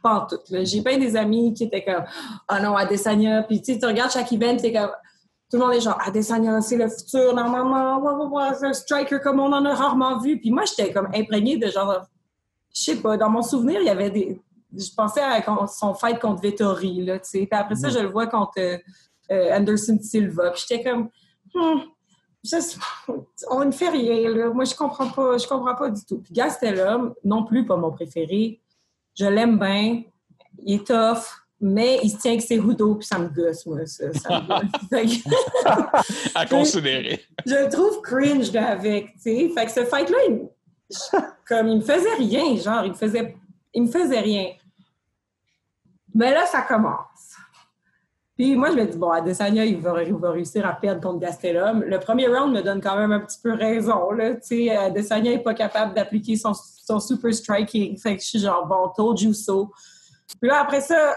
[0.00, 0.38] pas en tout.
[0.50, 2.04] J'ai bien des amis qui étaient comme
[2.48, 4.90] «Ah oh non, Adesanya», puis tu sais, tu regardes chaque event, c'est comme
[5.50, 9.52] tout le monde est genre Adesanya, c'est le futur, normalement, c'est un striker comme on
[9.52, 10.38] en a rarement vu.
[10.38, 12.02] Puis moi, j'étais comme imprégnée de genre,
[12.72, 14.40] je sais pas, dans mon souvenir, il y avait des.
[14.72, 17.38] Je pensais à son fight contre Vettori, là, tu sais.
[17.38, 17.90] Puis après ça, mm.
[17.90, 18.78] je le vois contre euh,
[19.32, 20.52] euh, Anderson Silva.
[20.52, 21.08] Puis j'étais comme,
[21.52, 21.80] hmm,
[23.50, 24.50] on ne fait rien, là.
[24.50, 26.18] Moi, je comprends pas, je comprends pas du tout.
[26.18, 28.60] Puis Gastelum, non plus pas mon préféré.
[29.18, 30.02] Je l'aime bien.
[30.62, 33.84] Il est tough mais il se tient avec ses rideaux, puis ça me gosse, moi,
[33.84, 34.06] ça.
[36.34, 37.22] à considérer.
[37.44, 39.50] Je, le trouve cringe avec, tu sais.
[39.54, 40.48] Fait que ce fight-là, il,
[41.46, 43.36] comme il me faisait rien, genre, il me faisait,
[43.74, 44.52] il me faisait rien.
[46.14, 47.09] Mais là, ça commence.
[48.40, 51.82] Puis moi, je me dis, bon, Adesanya, il va, réussir à perdre contre Gastelum.
[51.82, 54.30] Le premier round me donne quand même un petit peu raison, là.
[54.80, 57.98] Adesanya n'est pas capable d'appliquer son, son, super striking.
[57.98, 59.70] Fait que je suis genre, bon, told you so.
[60.40, 61.16] Puis là, après ça,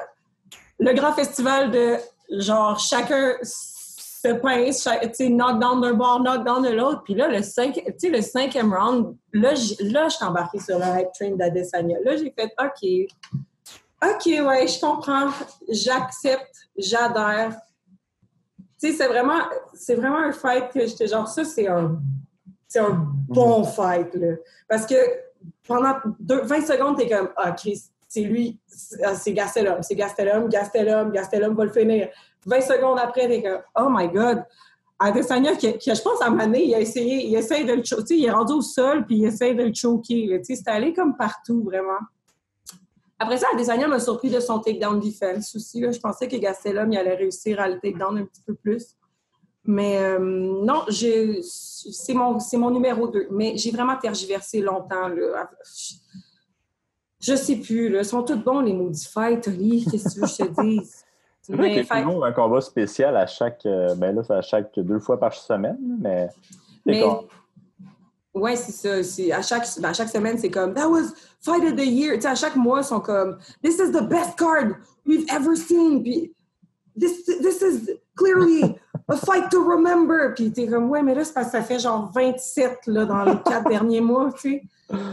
[0.77, 1.95] le grand festival de
[2.39, 7.03] genre chacun se pince, tu sais, knockdown d'un bord, knockdown de l'autre.
[7.05, 11.31] Puis là, le, le cinquième round, là, là je suis embarquée sur le hype train
[11.37, 11.99] d'Adesanya.
[12.03, 13.07] Là, j'ai fait OK.
[14.03, 15.29] OK, ouais, je comprends.
[15.69, 17.55] J'accepte, j'adhère.
[18.79, 19.39] Tu sais, c'est vraiment,
[19.73, 21.99] c'est vraiment un fight que j'étais genre, ça, c'est un,
[22.67, 24.35] c'est un bon fight, là.
[24.67, 24.95] Parce que
[25.65, 28.59] pendant 20 secondes, t'es comme, ah, Chris, c'est lui,
[29.03, 32.09] ah, c'est Gastelum, c'est Gastelum, Gastelum, Gastelum va le finir.
[32.45, 34.43] 20 secondes après, t'es comme, oh my God.
[34.99, 38.15] Adesanya, qui, qui, je pense, à un il a essayé, il essaie de le choquer,
[38.15, 40.41] il est rendu au sol, puis il essaie de le choquer.
[40.43, 41.99] C'est allé comme partout, vraiment.
[43.23, 45.79] Après ça, Adesanya m'a surpris de son takedown defense aussi.
[45.79, 45.91] Là.
[45.91, 48.97] Je pensais que Gastelum, il allait réussir à le takedown un petit peu plus.
[49.63, 53.29] Mais euh, non, c'est mon, mon numéro 2.
[53.31, 55.07] Mais j'ai vraiment tergiversé longtemps.
[55.07, 55.49] Là.
[57.21, 57.99] Je sais plus, là.
[57.99, 59.85] Ils sont tous bons, les maudits fights, Oli.
[59.89, 61.05] Qu'est-ce que tu veux que je te dise?
[61.41, 65.19] C'est vrai a un combat spécial à chaque, euh, ben là, à chaque deux fois
[65.19, 66.27] par semaine, mais.
[66.85, 67.03] mais
[68.33, 69.37] ouais, c'est ça.
[69.37, 72.17] À chaque, ben, chaque semaine, c'est comme That was fight of the year.
[72.19, 76.03] Tu à chaque mois, ils sont comme This is the best card we've ever seen.
[76.03, 76.33] Puis,
[76.95, 80.33] this, this is clearly a fight to remember.
[80.35, 83.23] Puis t'es comme, ouais, mais là, c'est parce que ça fait genre 27 là, dans
[83.23, 84.61] les quatre derniers mois, tu.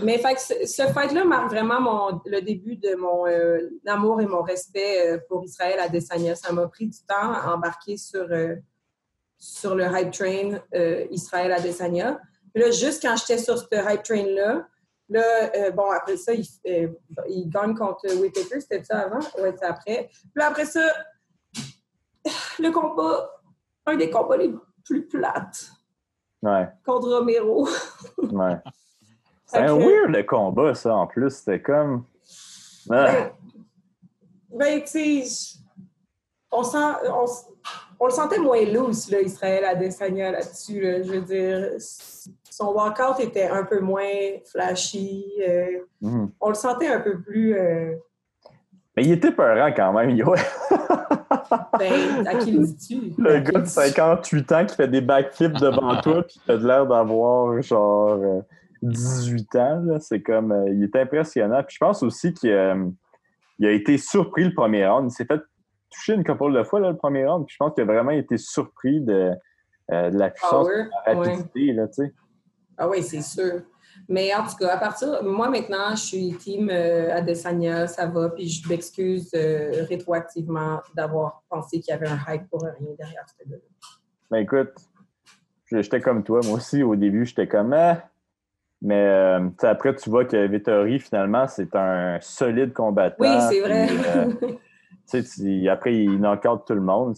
[0.02, 4.26] Mais fait que ce, fight-là marque vraiment mon, le début de mon euh, amour et
[4.26, 6.34] mon respect euh, pour Israël à Desania.
[6.34, 8.56] Ça m'a pris du temps à embarquer sur, euh,
[9.38, 10.58] sur le hype train
[11.10, 12.20] Israël à Desania.
[12.52, 14.66] Puis là, juste quand j'étais sur ce hype train-là,
[15.08, 16.44] là, bon, après ça, il,
[17.28, 19.20] il gagne contre Whitaker, c'était ça avant?
[19.38, 20.08] Ouais, c'est après.
[20.34, 20.86] Puis après ça,
[22.58, 23.30] le combat
[23.86, 25.70] un des combats les plus plates.
[26.42, 26.68] Ouais.
[26.84, 27.68] Contre Romero.
[28.18, 28.56] ouais.
[29.46, 31.30] C'est un weird le combat, ça, en plus.
[31.30, 32.04] C'était comme.
[32.88, 33.04] Ah.
[33.04, 33.32] Ben,
[34.52, 35.58] ben tu sais,
[36.52, 36.78] on, sent,
[37.98, 41.02] on, le sentait moins loose, là, Israël Adesanya là-dessus.
[41.04, 41.80] Je veux dire,
[42.60, 44.02] son walkout était un peu moins
[44.50, 45.24] flashy.
[45.40, 46.28] Euh, mm-hmm.
[46.40, 47.56] On le sentait un peu plus.
[47.56, 47.94] Euh,
[48.96, 50.34] Mais il était peurant quand même, Yo.
[51.78, 53.12] Ben, à qui le dis-tu?
[53.18, 56.86] Le gars de 58 ans qui fait des backflips devant toi puis qui a l'air
[56.86, 58.42] d'avoir genre
[58.82, 59.98] 18 euh, ans.
[60.00, 60.52] C'est comme.
[60.52, 61.62] Euh, il est impressionnant.
[61.62, 65.10] Puis je pense aussi qu'il a été surpris le premier round.
[65.10, 65.40] Il s'est fait
[65.90, 67.46] toucher une couple de fois le premier round.
[67.46, 69.32] Puis je pense qu'il a vraiment été surpris de,
[69.88, 71.72] la puissance de la rapidité.
[71.72, 71.86] Là,
[72.80, 73.60] ah oui, c'est sûr.
[74.08, 78.30] Mais en tout cas, à partir, moi maintenant, je suis team euh, Adesanya, ça va,
[78.30, 83.26] puis je m'excuse euh, rétroactivement d'avoir pensé qu'il y avait un hype pour rien derrière
[83.28, 83.56] ce gars
[84.30, 84.72] Ben écoute,
[85.70, 88.02] j'étais comme toi, moi aussi, au début, j'étais comme ah!
[88.82, 93.16] Mais euh, après, tu vois que Vittori, finalement, c'est un solide combattant.
[93.18, 93.88] Oui, c'est vrai.
[95.22, 97.14] tu, après, il knock out tout le monde.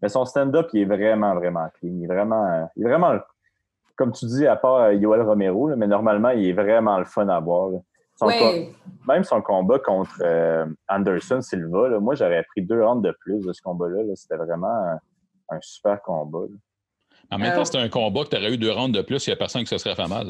[0.00, 1.98] Mais son stand-up, il est vraiment, vraiment clean.
[1.98, 3.18] Il est vraiment, il est vraiment
[3.96, 7.28] comme tu dis, à part euh, Yoel Romero, mais normalement, il est vraiment le fun
[7.28, 7.70] à voir.
[9.06, 13.52] même son combat contre euh, Anderson Silva, moi, j'aurais pris deux rounds de plus de
[13.52, 14.02] ce combat-là.
[14.14, 14.98] C'était vraiment
[15.50, 16.46] un, super combat.
[17.30, 19.26] En même temps, euh, c'était un combat que tu aurais eu deux rounds de plus,
[19.26, 20.26] il n'y a personne qui se serait fait mal.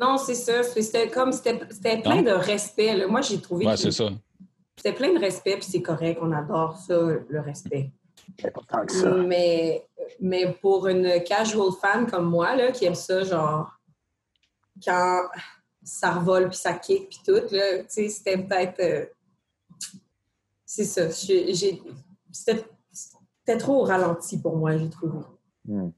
[0.00, 0.62] Non, c'est ça.
[0.62, 1.58] C'était comme c'était
[2.02, 3.06] plein de respect.
[3.06, 3.66] Moi, j'ai trouvé.
[3.66, 4.08] Ouais, c'est ça.
[4.76, 6.94] C'était plein de respect, puis c'est correct, on adore ça,
[7.28, 7.92] le respect.
[8.88, 9.14] ça.
[9.14, 9.84] Mais,
[10.20, 13.70] mais pour une casual fan comme moi, là, qui aime ça, genre,
[14.84, 15.22] quand.
[15.82, 17.54] ça revole, puis ça kick, puis tout.
[17.54, 18.80] Là, tu sais, c'était peut-être...
[18.80, 19.06] euh,
[20.64, 21.10] c'est ça.
[22.30, 25.18] C'était trop au ralenti pour moi, j'ai trouvé.
[25.66, 25.90] Hmm.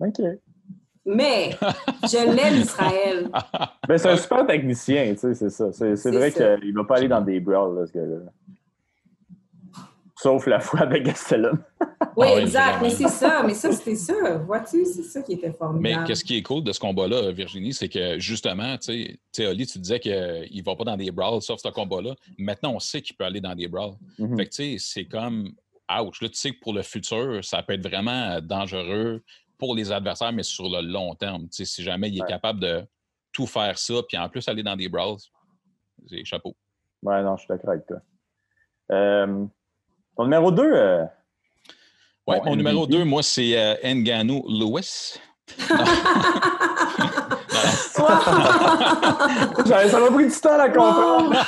[0.00, 0.20] OK.
[1.06, 1.56] Mais
[2.02, 3.30] je l'aime, Israël.
[3.88, 5.72] Ben, c'est un super technicien, tu sais, c'est ça.
[5.72, 8.18] C'est vrai qu'il va pas aller dans des brawls, là, ce gars-là.
[10.14, 11.58] Sauf la fois avec Gastelum.
[12.16, 12.78] Oui, Ah exact.
[12.82, 13.42] Mais c'est ça.
[13.46, 14.38] Mais ça, c'était ça.
[14.38, 16.04] Vois-tu, c'est ça qui était Mais formidable.
[16.06, 19.46] qu'est-ce qui est cool de ce combat-là, Virginie, c'est que justement, tu sais, tu sais,
[19.46, 22.14] Oli, tu disais qu'il ne va pas dans des brawls sauf ce combat-là.
[22.38, 23.94] Maintenant, on sait qu'il peut aller dans des brawls.
[24.18, 24.36] Mhm.
[24.36, 25.52] Fait que, tu sais, c'est comme,
[25.90, 29.22] ouch, là, tu sais que pour le futur, ça peut être vraiment euh, dangereux
[29.58, 31.42] pour les adversaires, mais sur le long terme.
[31.48, 32.28] Tu sais, si jamais il est Ouais.
[32.28, 32.84] capable de
[33.32, 35.18] tout faire ça, puis en plus aller dans des brawls,
[36.08, 36.56] c'est chapeau.
[37.02, 37.98] Ouais, non, je suis d'accord avec toi.
[38.92, 39.44] Euh,
[40.16, 41.04] ton numéro 2, euh,
[42.30, 42.98] Ouais, mon numéro MVP.
[42.98, 45.14] 2, moi, c'est euh, Ngannou Lewis.
[49.88, 51.36] ça m'a pris du temps à comprendre.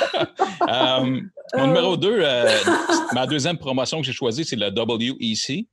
[0.69, 1.19] Euh,
[1.55, 2.23] mon numéro 2,
[3.13, 5.67] ma deuxième promotion que j'ai choisie, c'est le WEC.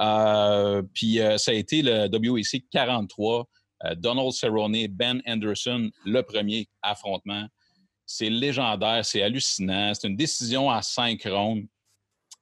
[0.00, 3.46] Euh, puis euh, ça a été le WEC 43.
[3.84, 7.46] euh, Donald Cerrone, Ben Anderson, le premier affrontement.
[8.06, 9.92] C'est légendaire, c'est hallucinant.
[9.94, 11.66] C'est une décision à cinq rounds.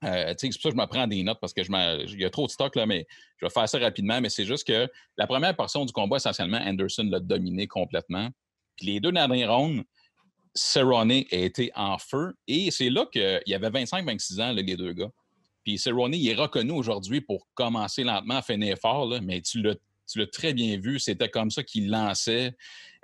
[0.05, 2.31] Euh, c'est pour ça que je me prends des notes parce que il y a
[2.31, 3.07] trop de stock, là, mais
[3.39, 4.21] je vais faire ça rapidement.
[4.21, 8.31] Mais c'est juste que la première portion du combat, essentiellement, Anderson l'a dominé complètement.
[8.77, 9.85] Puis les deux derniers rounds,
[10.55, 12.35] Cerrone a été en feu.
[12.47, 15.11] Et c'est là qu'il y avait 25-26 ans, là, les deux gars.
[15.65, 19.63] Puis Cerrone, il est reconnu aujourd'hui pour commencer lentement à finir fort, là, mais tu
[19.63, 19.75] l'as
[20.11, 22.57] tu l'as très bien vu, c'était comme ça qu'il lançait,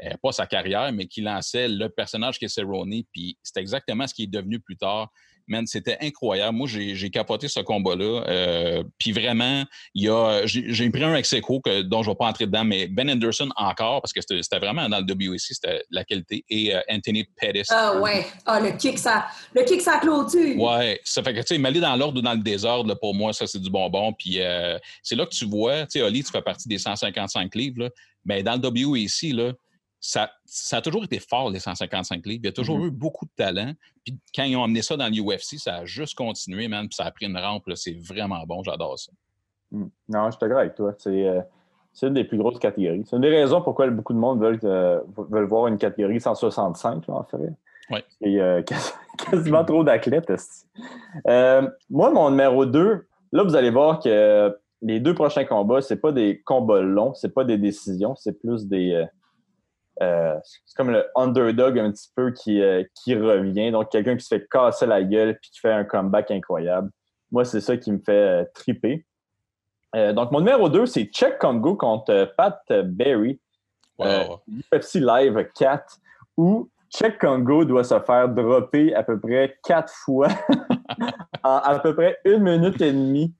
[0.02, 4.06] euh, pas sa carrière, mais qu'il lançait le personnage qui est Cerrone, puis c'est exactement
[4.06, 5.12] ce qui est devenu plus tard.
[5.46, 6.56] Man, c'était incroyable.
[6.56, 8.24] Moi, j'ai capoté ce combat-là.
[8.28, 12.14] euh, puis vraiment, il y a, j'ai pris un ex aequo que- dont je ne
[12.14, 15.04] vais pas entrer dedans, mais Ben Anderson encore, parce que c'était c'était vraiment dans le
[15.14, 17.62] WEC, c'était la qualité, et euh, Anthony Pettis.
[17.70, 18.26] Ah ouais.
[18.46, 20.58] Ah, le kick, ça, le kick, ça clôture.
[20.58, 23.14] Ouais, ça fait que, tu sais, m'aller dans l'ordre ou dans le désordre, là, pour
[23.14, 24.12] moi, ça, c'est du bonbon.
[24.18, 27.54] Puis euh, c'est là que tu vois, tu sais, Oli, tu fais partie des 155
[27.54, 27.90] livres, là,
[28.24, 29.52] mais dans le WEC, là,
[30.06, 32.40] ça, ça a toujours été fort, les 155 livres.
[32.42, 32.86] Il y a toujours Mhm.
[32.86, 33.72] eu beaucoup de talent.
[34.04, 37.04] Puis quand ils ont amené ça dans l'UFC, ça a juste continué, man, puis ça
[37.04, 37.64] a pris une rampe.
[37.74, 39.10] C'est vraiment bon, j'adore ça.
[39.72, 39.86] Hmm.
[40.10, 40.92] Non, je suis d'accord avec toi.
[40.98, 41.40] C'est euh,
[41.94, 43.02] c'est une des plus grosses catégories.
[43.08, 47.06] C'est une des raisons pourquoi beaucoup de monde veulent, euh, veulent voir une catégorie 165,
[47.08, 47.36] là, en fait.
[47.90, 48.04] Ouais.
[48.20, 48.94] Et euh, quas-
[49.30, 50.30] quasiment trop d'athlètes.
[51.24, 56.12] moi, mon numéro 2, là, vous allez voir que les deux prochains combats, c'est pas
[56.12, 59.06] des combats longs, c'est pas des décisions, c'est plus des.
[60.02, 63.70] Euh, c'est comme le underdog un petit peu qui, euh, qui revient.
[63.70, 66.90] Donc, quelqu'un qui se fait casser la gueule puis qui fait un comeback incroyable.
[67.30, 69.04] Moi, c'est ça qui me fait euh, triper.
[69.94, 73.38] Donc, mon numéro 2, c'est Check Congo contre Pat Berry,
[73.96, 74.40] Wow.
[74.72, 76.00] UFC Live 4,
[76.36, 80.26] où Check Congo doit se faire dropper à peu près quatre fois
[81.44, 83.32] en à peu près une minute et demie.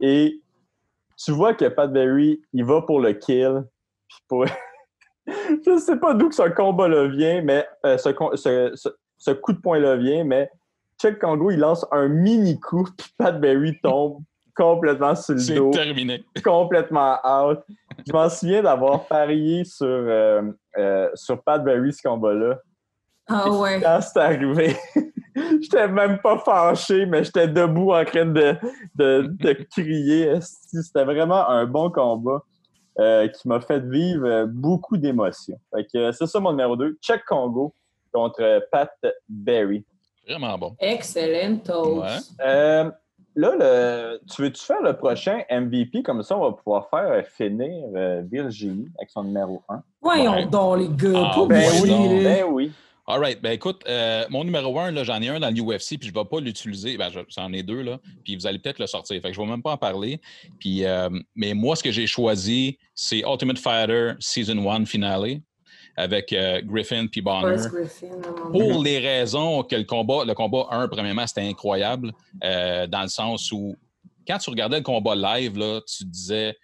[0.00, 0.40] Et
[1.16, 3.64] tu vois que Pat Berry, il va pour le kill.
[4.08, 4.44] Puis pour...
[5.64, 8.88] Je ne sais pas d'où que ce combat-là vient, mais euh, ce, con- ce- ce-
[9.18, 10.50] ce coup de poing-là vient, mais
[11.00, 14.22] Check Congo, il lance un mini coup, puis Pat Berry tombe
[14.56, 16.24] complètement sur le c'est dos terminé.
[16.44, 17.60] complètement out.
[18.06, 20.42] Je m'en souviens d'avoir parié sur, euh,
[20.76, 22.58] euh, sur Pat Berry ce combat-là.
[23.28, 23.80] Ah ouais.
[23.82, 24.74] Quand c'est arrivé,
[25.60, 28.56] j'étais même pas fâché, mais j'étais debout en train de,
[28.94, 30.38] de, de crier.
[30.40, 32.42] C'était vraiment un bon combat
[33.00, 35.58] euh, qui m'a fait vivre euh, beaucoup d'émotions.
[35.74, 36.98] Fait que, euh, C'est ça mon numéro 2.
[37.00, 37.72] Check Congo
[38.12, 38.90] contre Pat
[39.28, 39.84] Berry.
[40.26, 40.76] Vraiment bon.
[40.80, 42.02] Excellent toast.
[42.38, 42.46] Ouais.
[42.46, 42.90] Euh,
[43.36, 46.02] là, le, tu veux-tu faire le prochain MVP?
[46.02, 49.82] Comme ça, on va pouvoir faire euh, finir euh, Virginie avec son numéro 1.
[50.02, 50.46] Voyons Ouais.
[50.46, 51.30] donc, les gars.
[51.34, 52.72] Ah, Ben Ouais, oui, ben oui.
[53.10, 53.40] All right.
[53.40, 56.24] Ben écoute, euh, mon numéro un, j'en ai un dans l'UFC, puis je ne vais
[56.26, 56.98] pas l'utiliser.
[56.98, 57.98] Ben, je- j'en ai deux, là.
[58.22, 59.20] Puis vous allez peut-être le sortir.
[59.22, 60.20] Fait que je ne vais même pas en parler.
[60.58, 65.40] Puis, euh, mais moi, ce que j'ai choisi, c'est Ultimate Fighter Season 1 Finale
[65.96, 67.56] avec euh, Griffin puis Bonner.
[67.72, 68.20] Griffin,
[68.52, 73.50] Pour les raisons que le combat, le combat 1, premièrement, c'était incroyable, dans le sens
[73.52, 73.74] où
[74.26, 76.54] quand tu regardais le combat live, là, tu disais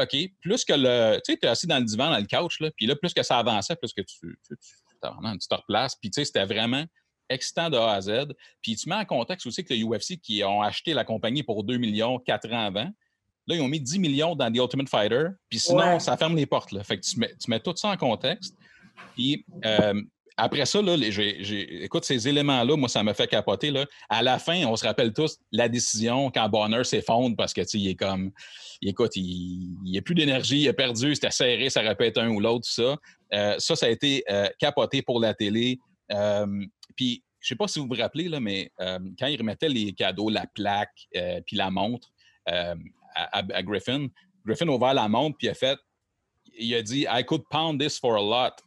[0.00, 1.16] OK, plus que le.
[1.24, 3.12] Tu sais, tu es assis dans le divan, dans le couch, là, puis là, plus
[3.14, 4.56] que ça avançait, plus que tu, tu, tu,
[5.08, 5.96] tu- tu te replaces.
[5.96, 6.84] Puis, tu sais, c'était vraiment
[7.28, 8.10] excitant de A à Z.
[8.62, 11.64] Puis, tu mets en contexte aussi que le UFC, qui ont acheté la compagnie pour
[11.64, 12.90] 2 millions 4 ans avant,
[13.46, 15.26] là, ils ont mis 10 millions dans The Ultimate Fighter.
[15.48, 16.00] Puis, sinon, Ouais.
[16.00, 16.72] ça ferme les portes.
[16.72, 16.82] Là.
[16.84, 18.54] Fait que tu mets, tu mets tout ça en contexte.
[19.14, 20.00] Puis, euh,
[20.36, 23.70] après ça, là, écoute, ces éléments-là, moi, ça m'a fait capoter.
[23.70, 23.86] Là.
[24.08, 27.88] À la fin, on se rappelle tous la décision quand Bonner s'effondre parce que, il
[27.88, 28.32] est comme,
[28.82, 32.40] écoute, il n'y a plus d'énergie, il a perdu, c'était serré, ça répète un ou
[32.40, 32.96] l'autre, tout ça.
[33.32, 35.78] Euh, ça, ça a été euh, capoté pour la télé.
[36.12, 36.64] Euh,
[36.96, 39.92] puis, je ne sais pas si vous vous rappelez, là, mais quand il remettait les
[39.92, 41.08] cadeaux, la plaque,
[41.44, 42.08] puis la montre
[42.46, 44.08] à, Griffin,
[44.46, 45.78] Griffin a ouvert la montre, puis il a fait,
[46.58, 48.62] il a dit, I could pound this for a lot.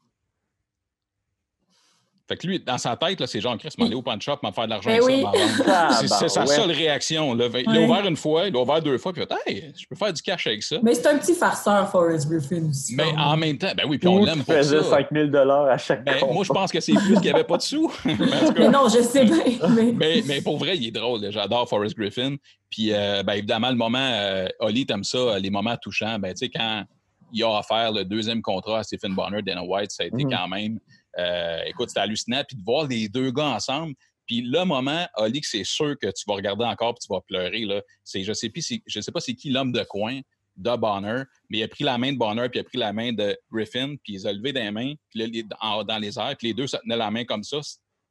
[2.27, 4.65] Fait que lui, dans sa tête, c'est genre, Chris, m'aller au pawn shop, m'en faire
[4.65, 5.89] de l'argent ben avec ça.
[6.19, 7.33] c'est sa seule réaction.
[7.33, 7.47] Là.
[7.55, 9.73] Il l'a ouvert une fois, il l'a ouvert deux fois, puis il a dit, hey,
[9.77, 10.77] je peux faire du cash avec ça.
[10.83, 12.95] Mais c'est un petit farceur, Forrest Griffin aussi.
[12.95, 14.83] Mais en même temps, ben oui, puis on l'aime pour ça.
[14.83, 17.57] 5 000 à chaque ben, Moi, je pense que c'est plus qu'il n'y avait pas
[17.57, 17.91] de sous.
[18.05, 19.37] mais, non, je sais bien.
[19.93, 20.21] Mais...
[20.25, 20.41] mais...
[20.41, 21.31] pour vrai, il est drôle.
[21.31, 22.35] J'adore Forrest Griffin.
[22.69, 26.19] Puis, euh, ben, évidemment, le moment, euh, Oli, t'aimes ça, les moments touchants.
[26.19, 26.83] Ben, tu sais, quand
[27.31, 30.35] il a offert le deuxième contrat à Stephen Bonner, Dana White, ça a été mm-hmm.
[30.35, 30.79] quand même
[31.17, 32.43] euh, écoute, c'était hallucinant.
[32.47, 33.93] Puis de voir les deux gars ensemble.
[34.25, 37.65] Puis le moment, Oli, c'est sûr que tu vas regarder encore et tu vas pleurer.
[37.65, 37.81] Là.
[38.03, 38.51] C'est, je ne sais,
[38.85, 40.19] je sais pas c'est qui l'homme de coin
[40.57, 42.91] de Bonner, mais il a pris la main de Bonner, puis il a pris la
[42.91, 46.35] main de Griffin, puis il les a levé des mains, puis là, dans les airs,
[46.37, 47.59] puis les deux se tenaient la main comme ça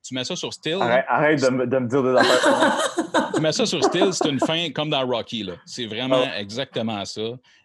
[0.07, 0.79] tu mets ça sur Still?
[0.81, 3.31] Arrête, de, me, de, me dire des affaires.
[3.35, 5.49] tu mets ça sur Still, c'est une fin comme dans Rocky.
[5.65, 6.41] C'est vraiment ah.
[6.41, 7.21] exactement ça.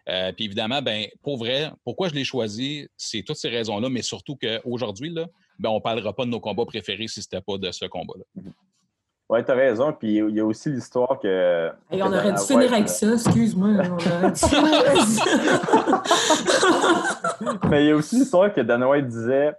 [0.08, 4.02] Euh, puis évidemment, ben, pour vrai, pourquoi je l'ai choisi, c'est toutes ces raisons-là, mais
[4.02, 5.14] surtout qu'aujourd'hui,
[5.58, 7.84] ben, on ne parlera pas de nos combats préférés si ce n'était pas de ce
[7.86, 8.24] combat-là.
[9.28, 9.92] Oui, tu as raison.
[9.92, 11.70] Puis il y a aussi l'histoire que.
[11.90, 13.68] Et on aurait dû finir avec ça, excuse-moi.
[17.70, 19.52] Mais il y a aussi l'histoire que Dan White disait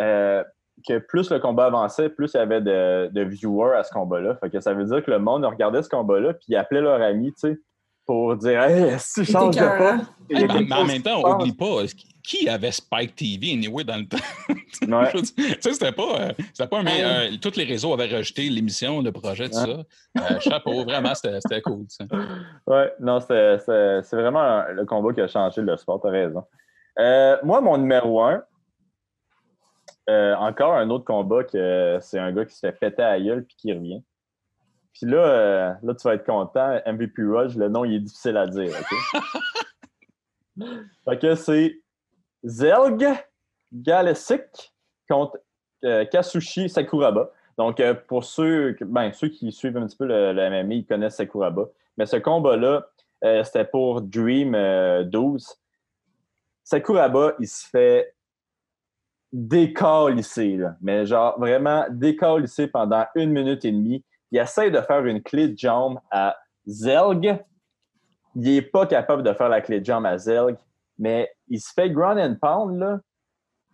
[0.00, 0.42] euh,
[0.86, 4.36] que plus le combat avançait, plus il y avait de, viewers à ce combat-là.
[4.36, 7.00] Fait que ça veut dire que le monde regardait ce combat-là, puis ils appelaient leurs
[7.00, 7.60] amis, tu sais,
[8.06, 9.98] pour dire Hey, si change de pas?
[10.28, 11.84] mais, en même temps, on n'oublie pas,
[12.22, 14.18] qui avait Spike TV anyway dans le temps?
[14.88, 15.12] Ouais.
[15.12, 16.20] tu sais, c'était pas.
[16.20, 19.66] Euh, c'était pas un, euh, tous les réseaux avaient rejeté l'émission, le projet, tout ça.
[19.66, 21.84] Euh, chapeau, vraiment, c'était cool.
[21.88, 22.04] Ça.
[22.66, 26.44] Ouais, non, c'est vraiment le combat qui a changé le sport, t'as raison.
[27.42, 28.42] moi, mon numéro un,
[30.10, 33.20] euh, encore un autre combat que c'est un gars qui se fait péter à la
[33.24, 34.02] gueule puis qui revient.
[34.92, 36.80] Puis là, euh, là, tu vas être content.
[36.84, 38.72] MVP Rush, le nom, il est difficile à dire.
[38.80, 39.22] OK?
[41.04, 41.80] fait que c'est
[42.42, 43.06] Zelg
[43.72, 44.74] Galesic
[45.08, 45.38] contre
[45.84, 47.30] euh, Kasushi Sakuraba.
[47.56, 51.16] Donc, pour ceux, ben, ceux qui suivent un petit peu le, le MMA, ils connaissent
[51.16, 51.68] Sakuraba.
[51.96, 52.86] Mais ce combat-là,
[53.44, 54.56] c'était pour Dream
[55.04, 55.46] 12.
[56.64, 58.14] Sakuraba, il se fait
[59.32, 60.76] ici, là.
[60.80, 61.84] mais genre vraiment
[62.42, 64.04] ici pendant une minute et demie.
[64.32, 67.38] Il essaie de faire une clé de jambe à Zelg.
[68.36, 70.56] Il n'est pas capable de faire la clé de jambe à Zelg,
[70.98, 73.00] mais il se fait ground and pound, là.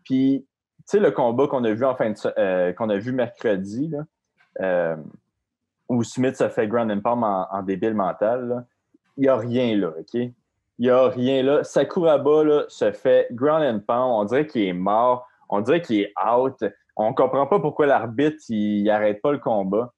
[0.04, 0.46] Puis,
[0.78, 3.88] tu sais, le combat qu'on a vu en fin de, euh, qu'on a vu mercredi,
[3.88, 4.04] là,
[4.60, 4.96] euh,
[5.88, 8.64] où Smith se fait ground and pound en, débile mental,
[9.16, 10.14] il n'y a rien là, OK?
[10.14, 10.32] Il
[10.78, 11.64] n'y a rien là.
[11.64, 14.12] Sakuraba là, se fait ground and pound.
[14.12, 16.56] On dirait qu'il est mort on dirait qu'il est out.
[16.96, 19.92] On comprend pas pourquoi l'arbitre, il n'arrête pas le combat.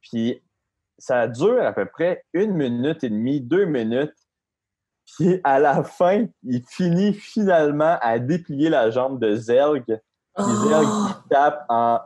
[0.00, 0.42] Puis
[0.98, 4.14] ça dure à peu près une minute et demie, deux minutes.
[5.06, 9.84] Puis à la fin, il finit finalement à déplier la jambe de Zelg.
[9.86, 9.98] Puis
[10.36, 10.68] oh!
[10.68, 10.88] Zelg
[11.30, 12.00] tape en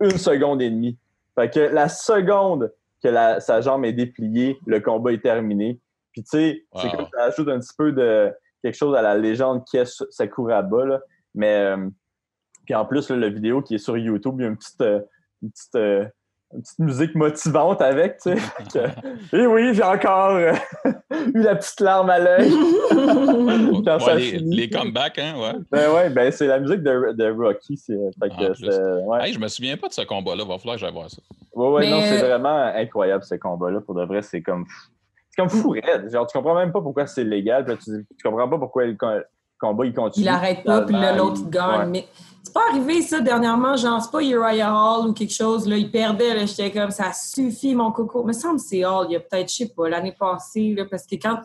[0.00, 0.98] une seconde et demie.
[1.34, 5.80] Fait que la seconde que sa jambe est dépliée, le combat est terminé.
[6.12, 9.16] Puis tu sais, c'est comme ça ajoute un petit peu de quelque chose à la
[9.16, 10.84] légende qui est Sakuraba.
[10.84, 11.00] Là.
[11.34, 11.88] Mais euh,
[12.70, 15.00] puis en plus, la vidéo qui est sur YouTube, il y a une petite, euh,
[15.74, 16.04] euh,
[16.52, 18.30] petite, musique motivante avec, tu
[18.68, 18.92] sais.
[19.36, 20.52] Et oui, j'ai encore euh,
[21.34, 22.48] eu la petite larme à l'œil.
[24.44, 25.58] les, comebacks, hein, ouais.
[25.72, 27.76] Ben ouais, ben c'est la musique de, de Rocky.
[27.76, 29.32] Fait que, ouais.
[29.32, 31.20] je me souviens pas de ce combat-là, va falloir que j'aille voir ça.
[31.52, 33.80] Ouais, ouais, non, c'est vraiment incroyable ce combat-là.
[33.80, 34.64] Pour de vrai, c'est comme.
[35.30, 35.74] C'est comme fou,
[36.08, 38.84] Genre, tu comprends même pas pourquoi c'est légal, tu, tu comprends pas pourquoi
[39.60, 40.24] combat il continue.
[40.24, 41.90] Il arrête pas, puis l'autre il gagne.
[41.90, 42.08] Mais
[42.42, 45.90] c'est pas arrivé ça dernièrement, genre, c'est pas Uriah Hall ou quelque chose, là, il
[45.90, 48.24] perdait, là, j'étais comme, ça suffit, mon coco.
[48.24, 50.84] me semble que c'est Hall, il y a peut-être, je sais pas, l'année passée, là,
[50.90, 51.40] parce que quand,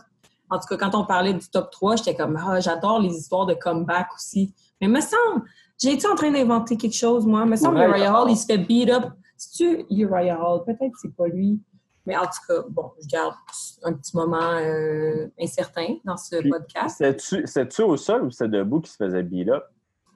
[0.50, 3.46] en tout cas, quand on parlait du top 3, j'étais comme, ah, j'adore les histoires
[3.46, 4.54] de comeback aussi.
[4.82, 5.44] Mais me semble,
[5.82, 7.46] j'ai été en train d'inventer quelque chose, moi?
[7.46, 9.06] Me semble Uriah Hall, il se fait beat up.
[9.38, 10.64] C'est-tu Uriah Hall?
[10.66, 11.60] Peut-être que c'est pas lui.
[12.06, 13.34] Mais en tout cas, bon, je garde
[13.86, 17.04] un petit moment euh, incertain dans ce podcast.
[17.46, 19.64] C'est-tu au sol ou c'est debout qui se faisait beat up?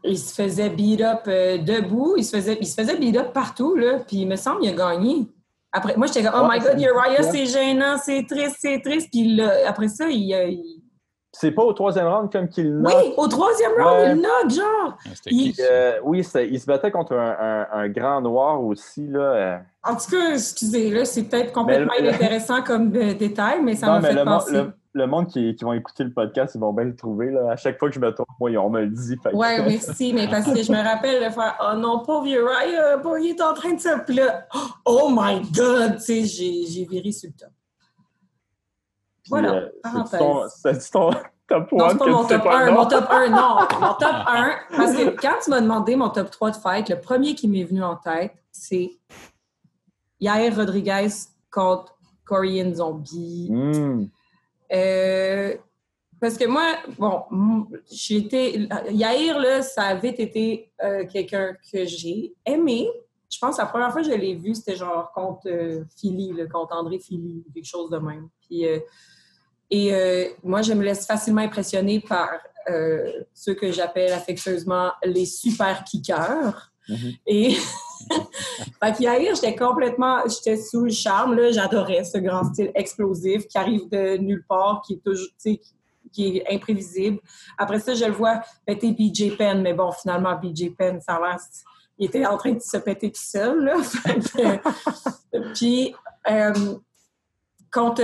[0.03, 3.34] il se faisait beat up euh, debout, il se faisait, il se faisait beat up
[3.34, 5.28] partout, là, puis il me semble qu'il a gagné.
[5.72, 9.09] Après, moi, j'étais comme, oh my God, Uriah, c'est gênant, c'est triste, c'est triste.
[9.11, 10.78] Puis là, après ça, il,
[11.32, 12.93] c'est pas au troisième round comme qu'il knock.
[12.95, 14.97] Oui, au troisième round, il knock, genre.
[15.05, 19.07] Ah, il, euh, oui, il se battait contre un, un, grand noir aussi.
[19.07, 19.19] Là.
[19.19, 19.57] Euh.
[19.84, 24.23] En tout cas, excusez, là, c'est peut-être complètement inintéressant comme détail, mais ça m'a fait
[24.23, 24.63] penser
[24.93, 27.30] le monde qui, qui vont écouter le podcast, ils vont bien le trouver.
[27.32, 27.51] Là.
[27.51, 29.15] À chaque fois que je me trompe, moi, on me le dit.
[29.34, 33.30] Oui, merci, mais parce que je me rappelle de faire Oh non, pauvre Uriah, il
[33.30, 33.89] est en train de se.
[34.05, 34.19] Puis
[34.86, 37.49] oh my God, tu sais, j'ai viré sur le top.
[39.30, 40.51] Voilà, euh, parenthèse.
[40.61, 41.11] Ça dit ton
[41.47, 41.75] top 1.
[41.75, 42.71] Non, c'est pas mon top 1.
[42.71, 43.55] Mon top 1, non.
[43.80, 46.99] Mon top 1, parce que quand tu m'as demandé mon top 3 de fête, le
[46.99, 48.91] premier qui m'est venu en tête, c'est
[50.19, 51.09] Yair Rodriguez
[51.51, 53.49] contre Korean Zombie.
[53.51, 54.09] Mm.
[54.71, 55.55] Euh,
[56.21, 58.67] parce que moi, bon, j'étais.
[58.91, 62.89] Yair, là, ça avait été euh, quelqu'un que j'ai aimé.
[63.32, 66.34] Je pense que la première fois que je l'ai vu, c'était genre contre euh, Philly,
[66.51, 68.27] contre André Philly, quelque chose de même.
[68.41, 68.65] Puis,
[69.72, 72.30] et moi, je me laisse facilement impressionner par
[73.34, 76.72] ceux que j'appelle affectueusement les super kickers.
[76.89, 77.20] Mm-hmm.
[77.28, 77.53] Et
[78.84, 81.51] fait qu'Yair, j'étais complètement, j'étais sous le charme, là.
[81.51, 85.61] J'adorais ce grand style explosif qui arrive de nulle part, qui est toujours, qui,
[86.11, 87.20] qui est imprévisible.
[87.57, 91.38] Après ça, je le vois péter BJ Penn, mais bon, finalement, BJ Penn, ça va,
[91.97, 93.76] il était en train de se péter tout seul, là.
[95.53, 95.93] Puis,
[96.30, 96.53] euh,
[97.72, 98.01] contre,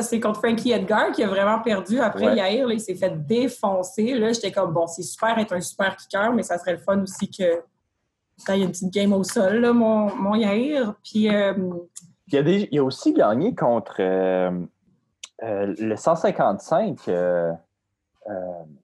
[0.00, 2.00] c'est contre Frankie Edgar qui a vraiment perdu.
[2.00, 4.14] Après, Yair, il s'est fait défoncer.
[4.14, 7.02] Là, j'étais comme, bon, c'est super être un super kicker, mais ça serait le fun
[7.02, 7.62] aussi que
[8.48, 10.94] il y a une petite game au sol, là, mon, mon Yair.
[11.02, 11.54] Puis, euh,
[12.28, 14.50] il, a des, il, a aussi gagné contre euh,
[15.42, 17.08] euh, le 155.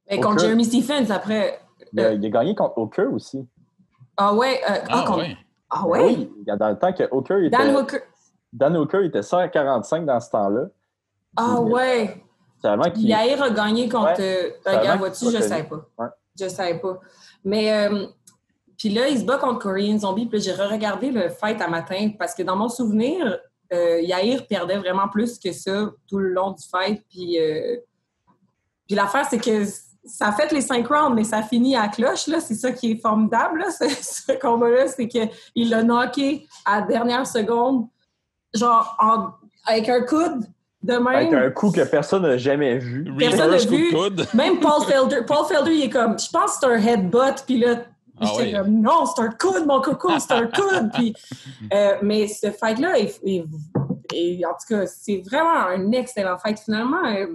[0.08, 1.60] Et contre Jeremy Stephens, après.
[1.92, 3.46] Il a, il, a, gagné contre Hooker aussi.
[4.16, 4.60] Ah ouais?
[4.66, 5.36] ah, ah, ouais.
[5.68, 6.04] Ah ouais?
[6.04, 7.56] Oui, il y a dans le temps que Hooker était.
[7.56, 8.00] Dan Hooker.
[8.52, 10.66] Dan Hooker était 145 dans ce temps-là.
[11.36, 12.22] Ah ouais.
[12.96, 14.20] Yair a gagné contre.
[14.20, 15.86] Ouais, regarde, vois-tu, je ne sais pas.
[15.98, 16.08] Ouais.
[16.38, 17.00] Je ne sais pas.
[17.44, 17.88] Mais
[18.82, 20.26] puis là, il se bat contre Korean Zombie.
[20.26, 23.38] Puis j'ai re-regardé le fight à matin parce que dans mon souvenir,
[23.72, 27.00] euh, Yair perdait vraiment plus que ça tout le long du fight.
[27.08, 27.76] Puis, euh,
[28.88, 29.64] puis l'affaire, c'est que
[30.04, 32.26] ça a fait les cinq rounds, mais ça finit à cloche.
[32.26, 32.40] Là.
[32.40, 34.88] C'est ça qui est formidable, là, ce, combat-là.
[34.88, 37.86] C'est qu'il l'a knocké à la dernière seconde,
[38.54, 38.96] genre
[39.66, 40.46] avec un coude
[40.82, 41.06] de même.
[41.06, 43.04] Avec un coup que personne n'a jamais vu.
[43.18, 43.94] Personne n'a vu.
[44.34, 45.20] Même Paul Felder.
[45.26, 47.84] Paul Felder, il est comme, je pense que c'est un headbutt, puis là,
[48.20, 50.90] ah j'étais comme, non, c'est un coude, mon coco, c'est un coude.
[50.94, 51.14] Puis,
[51.72, 53.44] euh, mais ce fight-là, et,
[54.44, 56.58] en tout cas, c'est vraiment un excellent fight.
[56.58, 57.26] Finalement, euh,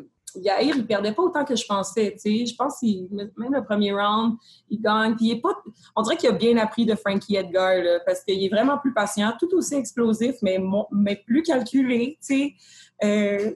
[0.44, 2.16] Yair, il perdait pas autant que je pensais.
[2.24, 4.36] Je pense que même le premier round,
[4.70, 5.16] il gagne.
[5.16, 5.58] Puis il est pas,
[5.96, 8.94] on dirait qu'il a bien appris de Frankie Edgar là, parce qu'il est vraiment plus
[8.94, 10.60] patient, tout aussi explosif, mais,
[10.92, 12.18] mais plus calculé.
[13.04, 13.52] Euh,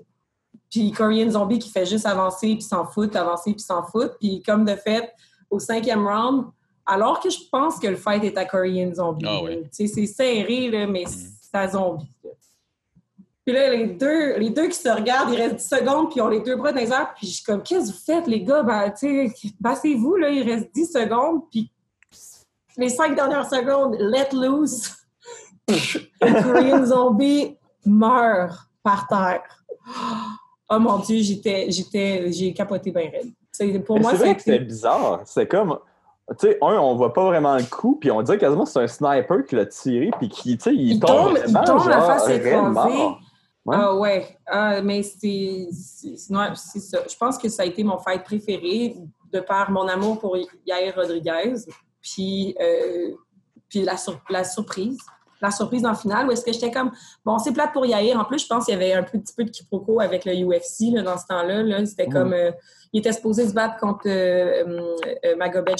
[0.69, 4.13] puis Korean Zombie qui fait juste avancer puis s'en fout, avancer puis s'en fout.
[4.19, 5.13] Puis comme de fait,
[5.49, 6.45] au cinquième round,
[6.85, 9.25] alors que je pense que le fight est à Korean Zombie.
[9.27, 11.09] Ah c'est serré, là, mais mm.
[11.41, 12.09] c'est à zombie.
[13.51, 16.21] Puis là, les deux, les deux qui se regardent, il reste 10 secondes, puis ils
[16.21, 17.13] ont les deux bras dans les airs.
[17.17, 18.63] Puis je suis comme, qu'est-ce que vous faites, les gars?
[18.63, 18.93] Ben,
[19.59, 21.41] bassez-vous, là, il reste 10 secondes.
[21.51, 21.69] Puis
[22.77, 24.89] les cinq dernières secondes, let loose.
[26.21, 29.43] Korean Zombie meurt par terre.
[30.69, 33.83] Oh mon Dieu, j'étais, j'étais, j'ai capoté bien raide.
[33.83, 35.23] Pour moi, c'est vrai que c'est bizarre.
[35.25, 35.77] C'est comme,
[36.39, 38.79] tu sais, un, on voit pas vraiment le coup, puis on dirait quasiment que c'est
[38.79, 42.29] un sniper qui l'a tiré, puis qui, tu sais, il, tombe, il tombe la face
[42.29, 43.17] écrasée.
[43.63, 43.75] Ouais.
[43.79, 46.53] Ah ouais, ah, mais c'est ça.
[47.07, 48.95] Je pense que ça a été mon fight préféré
[49.31, 50.35] de par mon amour pour
[50.65, 51.55] Yair Rodriguez,
[52.01, 53.11] puis, euh,
[53.69, 54.99] puis la surprise
[55.41, 56.91] la surprise dans le final, où est-ce que j'étais comme,
[57.25, 58.19] bon, c'est plate pour Yair.
[58.19, 60.93] En plus, je pense qu'il y avait un petit peu de quiproquo avec le UFC
[61.03, 61.63] dans ce temps-là.
[61.63, 61.85] Là.
[61.85, 62.13] C'était mm.
[62.13, 62.51] comme, euh,
[62.93, 65.77] il était supposé se battre contre euh, euh, Magomed,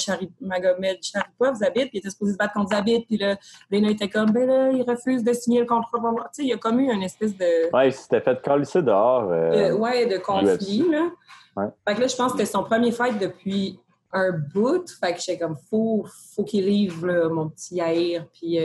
[1.02, 3.36] Sharipov, Zabit, puis il était supposé se battre contre Zabit, puis là,
[3.70, 5.98] Lena était comme, ben là, il refuse de signer le contrat.
[6.00, 7.74] Tu sais, il y a comme eu une espèce de...
[7.74, 9.30] Ouais, il s'était fait coller dehors.
[9.30, 11.10] Euh, ouais, de conflit, là.
[11.54, 11.66] Ouais.
[11.86, 13.78] Fait que là, je pense que c'était son premier fight depuis
[14.10, 14.88] un bout.
[14.98, 18.58] Fait que j'étais comme, faut, faut qu'il livre, mon petit Yair, puis...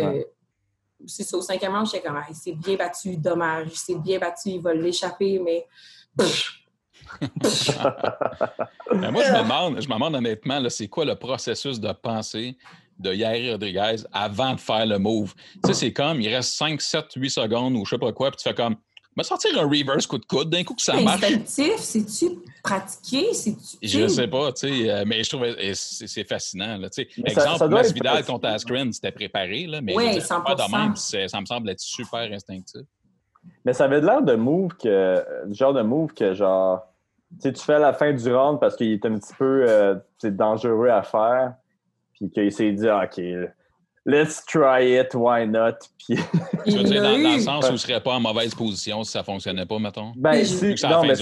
[1.05, 4.49] C'est au cinquième round, j'étais comme, il s'est bien battu, dommage, il s'est bien battu,
[4.49, 5.67] il va l'échapper, mais
[8.91, 12.57] Ben, moi, je me demande, je me demande honnêtement, c'est quoi le processus de pensée
[12.97, 15.33] de Yair Rodriguez avant de faire le move?
[15.35, 18.31] Tu sais, c'est comme, il reste 5, 7, 8 secondes ou je sais pas quoi,
[18.31, 18.75] puis tu fais comme,
[19.17, 21.23] me sortir un reverse coup de coude d'un coup que ça marche.
[21.23, 23.27] Instinctif, c'est-tu pratiqué?
[23.81, 26.77] Je sais pas, tu sais, euh, mais je trouve que c'est fascinant.
[26.77, 26.89] Là,
[27.25, 31.69] exemple, Masvidal contre Askren, c'était préparé, là, mais oui, pas de même, ça me semble
[31.69, 32.81] être super instinctif.
[33.65, 36.85] Mais ça avait l'air de move que, du genre de move que genre
[37.41, 41.01] tu fais la fin du round parce qu'il est un petit peu euh, dangereux à
[41.01, 41.55] faire,
[42.13, 43.21] puis qu'il s'est dit, OK,
[44.07, 45.87] let's try it, why not?
[46.07, 46.17] Puis...
[46.65, 49.03] Tu veux dire, dans, dans, le sens où il ne serait pas en mauvaise position
[49.03, 50.13] si ça ne fonctionnait pas, mettons?
[50.15, 51.13] Ben, si, non, mais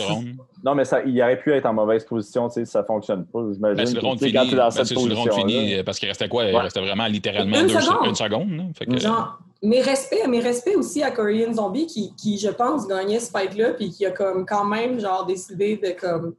[0.64, 3.40] non, mais ça, il aurait pu être en mauvaise position si ça ne fonctionne pas.
[3.52, 6.30] J'imagine ben, le round fini, quand dans cette position le round fini, parce qu'il restait
[6.30, 6.46] quoi?
[6.46, 8.08] Il restait vraiment littéralement une deux, seconde.
[8.08, 8.98] Une seconde fait que...
[9.00, 13.32] Genre, mes respects, mes respects aussi à Korean Zombie qui, qui je pense, gagnait ce
[13.32, 16.36] fight-là puis qui a comme quand même genre décidé de comme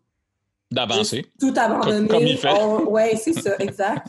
[0.71, 1.27] d'avancer.
[1.41, 2.09] Tout abandonner.
[2.09, 2.63] Comme, il fait.
[2.89, 4.09] ouais, c'est ça, exact.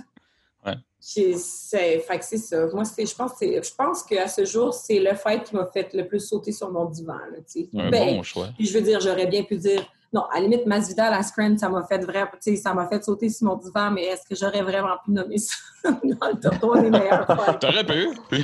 [1.10, 2.68] C'est, fait que c'est ça.
[2.74, 6.06] Moi, je pense, je pense qu'à ce jour, c'est le fait qui m'a fait le
[6.06, 7.14] plus sauter sur mon divan.
[7.14, 7.38] Là,
[7.76, 8.50] un ben, bon choix.
[8.58, 11.58] Puis je veux dire, j'aurais bien pu dire, non, à la limite, Masvidal à Scran,
[11.58, 14.64] ça m'a fait vraiment, ça m'a fait sauter sur mon divan, mais est-ce que j'aurais
[14.64, 15.56] vraiment pu nommer ça
[15.86, 17.26] dans le top 3 des meilleurs
[17.60, 18.10] T'aurais pu.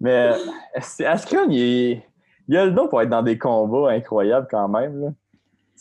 [0.00, 0.30] mais
[1.04, 2.02] Askren, il,
[2.46, 5.00] il a le don pour être dans des combats incroyables quand même.
[5.00, 5.08] Là?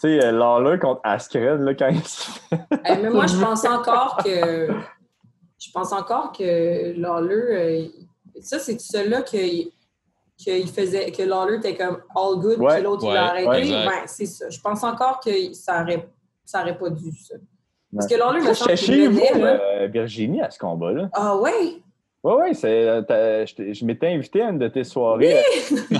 [0.01, 2.31] Tu sais, euh, Lawler contre Askren, là, quand il se
[3.01, 4.67] mais moi, je pense encore que.
[5.59, 7.35] Je pense encore que Lawler.
[7.35, 7.87] Euh,
[8.41, 9.65] ça, c'est celui-là que,
[10.43, 13.69] que, faisait, que Lawler était comme all good, puis l'autre, il l'a arrêté.
[13.69, 14.49] ben, c'est ça.
[14.49, 16.07] Je pense encore que ça n'aurait
[16.45, 17.35] ça aurait pas dû, ça.
[17.93, 21.09] Parce que Lawler me semble qu'il menait, euh, Virginie, à ce combat-là.
[21.13, 21.81] Ah, ouais?
[22.23, 25.37] Oui, oui, je, m'étais invité à une de tes soirées.
[25.71, 25.77] Oui!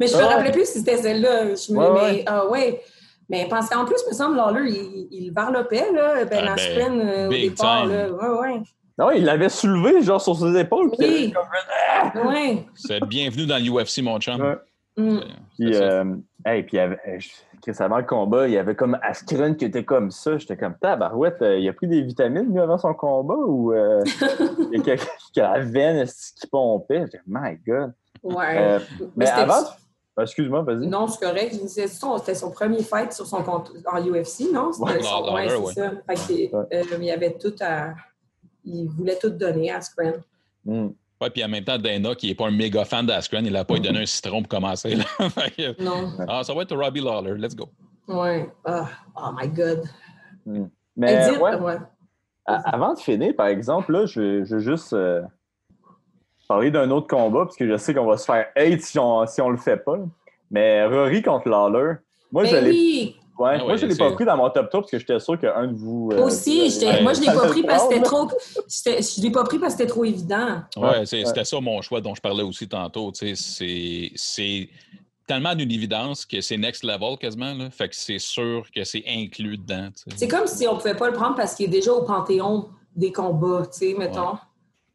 [0.00, 1.54] mais je me rappelais plus si c'était celle-là.
[1.54, 2.82] Je me, ouais, mais, ah ouais.
[3.30, 7.00] Mais parce qu'en plus, il me semble, Lawler, il, il varlopait, là, Ben ah, ben,
[7.00, 7.86] euh, au départ.
[7.86, 8.10] Là.
[8.10, 8.62] Ouais, ouais.
[8.98, 10.90] Non, il l'avait soulevé, genre, sur ses épaules.
[10.98, 11.32] Oui.
[11.32, 11.44] Comme...
[11.94, 12.12] Ah!
[12.26, 12.66] ouais.
[12.74, 14.40] C'est bienvenue dans l'UFC, mon chum.
[14.40, 14.56] Ouais.
[14.96, 15.20] Mm.
[15.54, 19.64] Puis, euh, hey, puis avait, euh, avant le combat, il y avait comme Askren qui
[19.64, 20.36] était comme ça.
[20.36, 24.02] J'étais comme, tabarouette, il a pris des vitamines, lui, avant son combat, ou euh,
[24.72, 27.02] il y a quelqu'un qui a la veine qui pompait?
[27.02, 27.92] J'étais, my God.
[28.24, 28.78] Ouais.
[29.00, 29.62] mais, mais avant,
[30.20, 30.86] ah, excuse-moi, vas-y.
[30.86, 31.54] Non, c'est correct.
[31.66, 34.72] C'était son premier fight sur son compte en UFC, non?
[34.72, 35.92] C'était son ouais, c'est ça.
[36.08, 37.94] Fait euh, il avait tout à.
[38.64, 40.22] Il voulait tout donner à Askren.
[40.64, 40.88] Mm.
[41.22, 43.64] Oui, puis en même temps, Dana, qui n'est pas un méga fan d'Askren, il n'a
[43.64, 44.94] pas donné un citron pour commencer.
[44.94, 45.04] Là.
[45.78, 46.12] non.
[46.28, 47.34] Ah, ça va être Robbie Lawler.
[47.36, 47.68] Let's go.
[48.08, 48.44] Oui.
[48.66, 48.82] Oh,
[49.16, 49.84] oh, my God.
[50.46, 50.66] Mm.
[50.96, 51.76] Mais ouais,
[52.46, 54.92] avant de finir, par exemple, là, je, je veux juste.
[54.92, 55.22] Euh,
[56.50, 59.24] parler d'un autre combat, parce que je sais qu'on va se faire hate si on,
[59.24, 59.96] si on le fait pas.
[60.50, 61.94] Mais Rory contre Lawler,
[62.32, 63.14] moi, je l'ai.
[63.38, 65.20] Ouais, ah moi, je ne l'ai pas pris dans mon top 3 parce que j'étais
[65.20, 66.10] sûr qu'un de vous.
[66.12, 66.58] Euh, aussi,
[67.02, 68.28] moi, je ne l'ai pas pris parce que c'était trop.
[68.68, 70.62] Je l'ai pas pris parce que c'était trop évident.
[70.76, 73.12] Ouais, c'était ça mon choix dont je parlais aussi tantôt.
[73.14, 74.68] C'est
[75.28, 77.54] tellement d'une évidence que c'est next level quasiment.
[77.54, 77.70] Là.
[77.70, 79.90] Fait que c'est sûr que c'est inclus dedans.
[80.16, 82.70] C'est comme si on ne pouvait pas le prendre parce qu'il est déjà au panthéon
[82.96, 84.36] des combats, tu sais, mettons.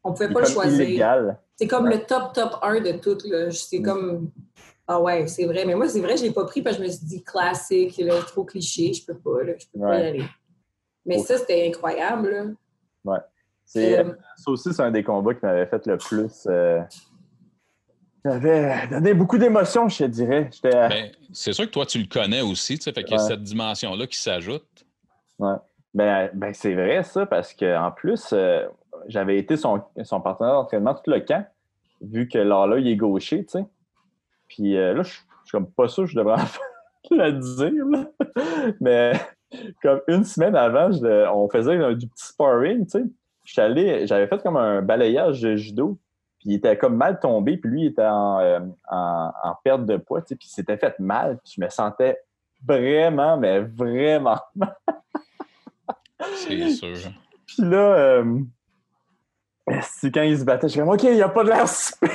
[0.04, 1.36] On ne pouvait pas le choisir.
[1.56, 3.18] C'est comme le top, top 1 de tout.
[3.50, 4.30] C'est comme.
[4.86, 5.64] Ah ouais, c'est vrai.
[5.64, 7.24] Mais moi, c'est vrai, je ne l'ai pas pris parce que je me suis dit
[7.24, 10.24] classique, là, trop cliché, je peux pas, là, je peux pas y aller.
[11.04, 12.30] Mais ça, c'était incroyable.
[12.30, 12.44] Là.
[13.04, 13.18] Ouais.
[13.64, 16.46] C'est, euh, ça aussi, c'est un des combats qui m'avait fait le plus.
[16.46, 16.80] Euh...
[18.24, 20.50] m'avait donné beaucoup d'émotions, je te dirais.
[20.62, 23.22] Ben, c'est sûr que toi, tu le connais aussi, tu sais, fait qu'il y a
[23.22, 24.84] cette dimension-là qui s'ajoute.
[25.38, 25.56] Ouais.
[25.92, 28.66] Ben, ben c'est vrai, ça, parce qu'en plus, euh,
[29.08, 31.46] j'avais été son, son partenaire d'entraînement tout le camp,
[32.00, 33.66] vu que là, là, il est gaucher, tu sais.
[34.48, 36.36] Puis euh, là, je suis comme pas sûr que je devrais
[37.10, 38.06] le dire,
[38.80, 39.12] mais
[39.82, 40.90] comme une semaine avant,
[41.32, 44.06] on faisait du petit sparring, tu sais.
[44.06, 45.98] J'avais fait comme un balayage de judo,
[46.38, 49.96] puis il était comme mal tombé, puis lui, il était en, euh, en, perte de
[49.96, 52.18] poids, tu sais, puis il s'était fait mal, puis je me sentais
[52.66, 54.76] vraiment, mais vraiment mal.
[56.34, 56.96] C'est sûr.
[57.46, 58.40] Puis là, euh,
[59.82, 61.64] c'est quand il se battait, je suis comme, OK, il n'y a pas de l'air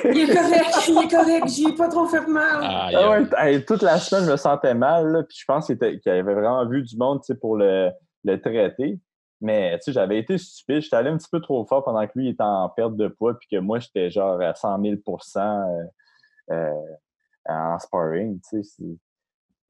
[0.06, 2.60] Il est correct, il est correct, j'ai pas trop fait mal.
[2.62, 6.66] Ah, ouais, toute la semaine, je me sentais mal, puis je pense qu'il avait vraiment
[6.66, 7.92] vu du monde pour le,
[8.24, 9.00] le traiter.
[9.42, 12.44] Mais j'avais été stupide, j'étais allé un petit peu trop fort pendant que lui était
[12.44, 15.84] en perte de poids, puis que moi, j'étais genre à 100 000% euh,
[16.52, 16.74] euh,
[17.50, 18.40] en sparring.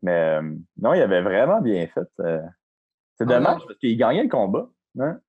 [0.02, 2.08] Mais euh, non, il avait vraiment bien fait.
[2.18, 2.42] c'est
[3.22, 4.68] ah dommage parce qu'il gagnait le combat.
[5.00, 5.20] Hein?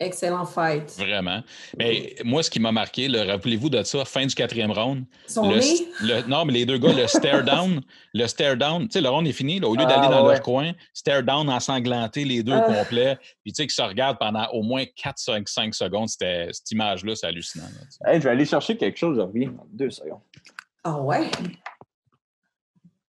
[0.00, 0.94] Excellent fight.
[0.96, 1.42] Vraiment.
[1.76, 5.04] Mais moi, ce qui m'a marqué, rappelez-vous de ça, fin du quatrième round.
[5.36, 7.80] le, non, mais les deux gars, le stare down,
[8.14, 10.40] le stare down, tu sais, le round est fini, au lieu d'aller ah, dans leur
[10.40, 12.60] coin, stare down ensanglanté, les deux ah.
[12.60, 16.08] complets, puis tu sais, qu'ils se regardent pendant au moins 4-5 secondes.
[16.08, 17.66] C'était, cette image-là, c'est hallucinant.
[18.06, 20.20] je vais aller chercher quelque chose, je reviens deux secondes.
[20.84, 21.28] Ah ouais?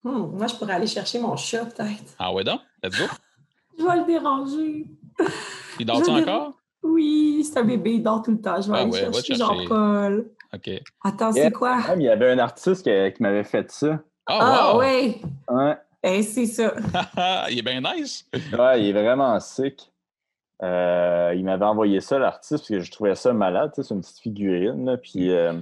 [0.03, 2.16] Hmm, moi, je pourrais aller chercher mon chat, peut-être.
[2.18, 2.61] Ah ouais, donc?
[2.83, 3.05] Let's go.
[3.78, 4.87] je vais le déranger.
[5.78, 6.55] Il dort-tu encore?
[6.83, 8.61] Oui, c'est un bébé, il dort tout le temps.
[8.61, 10.26] Je vais ah aller chercher, Jean-Paul.
[10.55, 10.70] OK.
[11.05, 11.78] Attends, c'est quoi?
[11.97, 14.01] il y avait un artiste qui, m'avait fait ça.
[14.26, 15.20] Ah, ah oui.
[15.49, 15.76] Ouais.
[16.03, 16.74] Eh, c'est ça.
[17.51, 18.26] il est bien nice.
[18.57, 19.91] Ouais, il est vraiment sick.
[20.62, 23.72] Euh, il m'avait envoyé ça, l'artiste, parce que je trouvais ça malade.
[23.74, 24.85] C'est une petite figurine.
[24.85, 25.55] Là, puis, euh,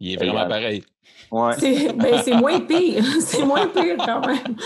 [0.00, 0.84] il est vraiment pareil.
[1.30, 1.52] ouais.
[1.58, 3.04] C'est ben, moins pire.
[3.20, 4.56] C'est moins pire quand même.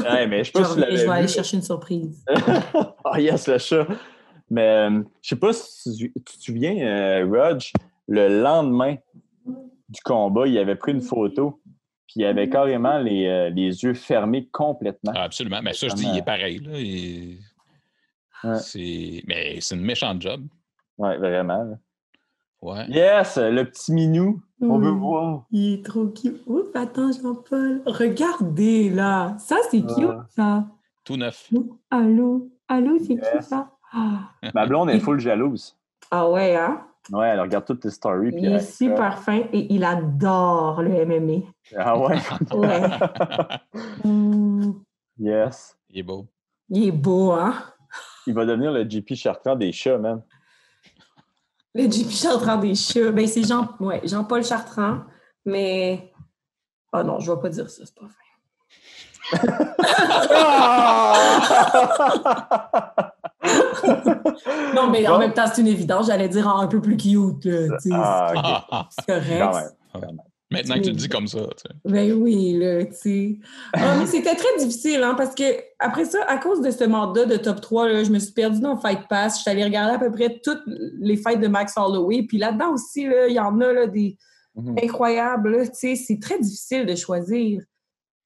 [0.00, 2.24] Ouais, mais je sais Je si vais, je vais l'avais aller chercher une surprise.
[3.04, 3.86] Ah, yes, le chat.
[4.50, 7.60] Mais euh, je sais pas si tu te souviens, euh, Rog,
[8.08, 8.96] le lendemain
[9.88, 11.60] du combat, il avait pris une photo,
[12.06, 15.12] puis il avait carrément les, euh, les yeux fermés complètement.
[15.14, 15.60] Ah, absolument.
[15.62, 16.58] Mais ça, je dis, il est pareil.
[16.58, 16.78] Là.
[16.78, 17.38] Il-
[18.44, 18.58] Ouais.
[18.60, 19.22] C'est...
[19.26, 20.42] Mais c'est une méchante job.
[20.98, 21.78] Ouais, vraiment.
[22.60, 22.84] Ouais.
[22.88, 24.42] Yes, le petit minou.
[24.60, 24.98] On veut Mm.
[24.98, 25.46] voir.
[25.50, 26.42] Il est trop cute.
[26.46, 27.82] Oups, attends, Jean-Paul.
[27.86, 29.36] Regardez, là.
[29.38, 29.94] Ça, c'est Ah.
[29.94, 30.66] cute, ça.
[31.04, 31.50] Tout neuf.
[31.90, 32.50] Allô?
[32.68, 33.26] Allô, c'est Yes.
[33.38, 33.70] qui, ça?
[33.92, 34.30] Ah.
[34.54, 35.76] Ma blonde est full jalouse.
[36.10, 36.86] Ah ouais, hein?
[37.12, 38.32] Ouais, elle regarde toutes tes stories.
[38.36, 41.46] Il est super fin et il adore le MMA.
[41.76, 42.16] Ah ouais?
[42.52, 42.80] Ouais.
[44.04, 44.72] Mm,
[45.18, 45.76] yes.
[45.90, 46.26] Il est beau.
[46.68, 47.54] il est beau, hein?
[48.26, 50.20] Il va devenir le JP Chartrand des chats, man.
[51.74, 53.12] Le JP Chartrand des chats.
[53.12, 53.68] Ben, c'est Jean...
[53.78, 55.02] ouais, Jean-Paul Chartrand,
[55.44, 56.12] mais.
[56.92, 58.12] Ah non, je vais pas dire ça, c'est pas fin.
[64.74, 66.06] Non, mais en même temps, c'est une évidence.
[66.06, 67.94] J'allais dire un peu plus cute, là, tu sais.
[67.94, 68.40] Ah, ok.
[68.44, 68.88] Ah, ah.
[68.90, 69.38] C'est correct.
[69.40, 69.70] Quand même.
[69.92, 70.20] quand même.
[70.48, 71.40] Maintenant que tu le dis comme ça.
[71.40, 71.74] tu sais.
[71.84, 73.38] Ben oui, là, tu sais.
[73.72, 75.42] Ah, mais c'était très difficile, hein, parce que
[75.80, 78.60] après ça, à cause de ce mandat de top 3, là, je me suis perdue
[78.60, 79.38] dans Fight Pass.
[79.38, 80.62] Je suis allée regarder à peu près toutes
[81.00, 82.22] les fights de Max Holloway.
[82.28, 84.16] Puis là-dedans aussi, là, il y en a là, des
[84.54, 84.76] Mhm.
[84.84, 85.50] incroyables.
[85.50, 85.96] là, tu sais.
[85.96, 87.60] C'est très difficile de choisir.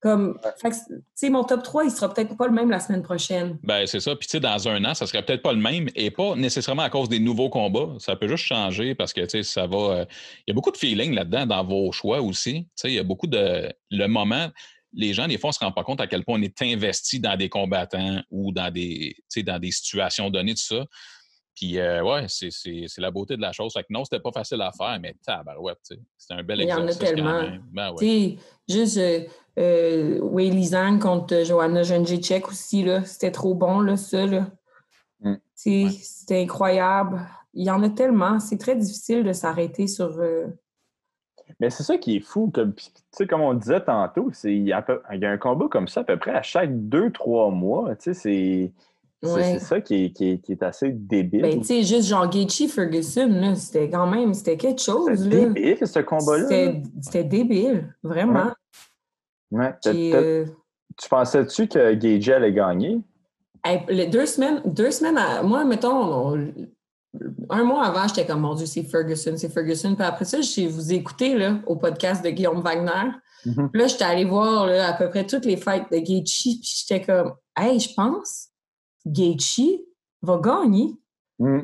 [0.01, 0.70] Comme, tu
[1.14, 3.59] sais, mon top 3, il sera peut-être pas le même la semaine prochaine.
[3.62, 4.16] Ben, c'est ça.
[4.16, 6.82] Puis, tu sais, dans un an, ça serait peut-être pas le même et pas nécessairement
[6.82, 7.94] à cause des nouveaux combats.
[7.98, 9.76] Ça peut juste changer parce que, tu sais, ça va.
[9.76, 10.05] euh,
[10.46, 12.62] Il y a beaucoup de feeling là-dedans dans vos choix aussi.
[12.64, 13.70] Tu sais, il y a beaucoup de.
[13.90, 14.48] Le moment,
[14.94, 17.20] les gens, des fois, on se rend pas compte à quel point on est investi
[17.20, 20.86] dans des combattants ou dans des, tu sais, dans des situations données, tout ça.
[21.55, 23.72] Puis, euh, ouais, c'est c'est- c'est la beauté de la chose.
[23.74, 26.01] Fait que non, c'était pas facile à faire, mais tabarouette, tu sais.
[26.16, 27.42] C'était un bel Il y en a tellement.
[27.70, 28.36] Ben, ouais.
[28.68, 29.20] Tu sais, juste euh,
[29.59, 34.46] euh, Zhang contre Joanna Jędrzejczyk aussi, là, c'était trop bon, là, ça, là.
[35.20, 35.34] Mm.
[35.66, 35.88] Ouais.
[35.90, 37.20] C'était incroyable.
[37.53, 38.38] Il y en a tellement.
[38.40, 40.18] C'est très difficile de s'arrêter sur...
[40.18, 40.46] euh,
[41.59, 42.51] Mais c'est ça qui est fou.
[42.55, 42.72] Comme,
[43.28, 45.88] comme on disait tantôt, c'est- il y, a peu- il y a un combat comme
[45.88, 47.90] ça à peu près à chaque deux, trois mois.
[47.98, 48.72] C'est
[49.22, 49.59] Ouais.
[49.59, 51.42] ça qui est, qui, est, qui est assez débile.
[51.42, 55.44] Ben, tu sais, juste genre Gaethje Ferguson, c'était quand même, c'était quelque chose, là.
[55.44, 56.44] débile, ce combat-là.
[56.48, 58.44] C'était c'était débile, vraiment.
[58.46, 58.53] Ouais.
[59.84, 60.46] Puis, euh,
[61.01, 63.01] Tu pensais-tu que Gage allait gagner?
[63.64, 66.55] hey, les deux semaines, deux semaines, à- moi, mettons, on-
[67.51, 69.94] un mois avant, j'étais comme, mon Dieu, c'est Ferguson, c'est Ferguson.
[69.96, 73.11] Puis après ça, je vous ai écouté là, au podcast de Guillaume Wagner.
[73.44, 73.70] Mhm.
[73.70, 76.61] Puis là, j'étais allée voir là, à peu près toutes les fights de Gaethje, puis
[76.86, 78.48] j'étais comme, hey, je pense
[79.07, 79.80] Gaethje
[80.22, 80.94] va gagner.
[81.38, 81.61] Hmm.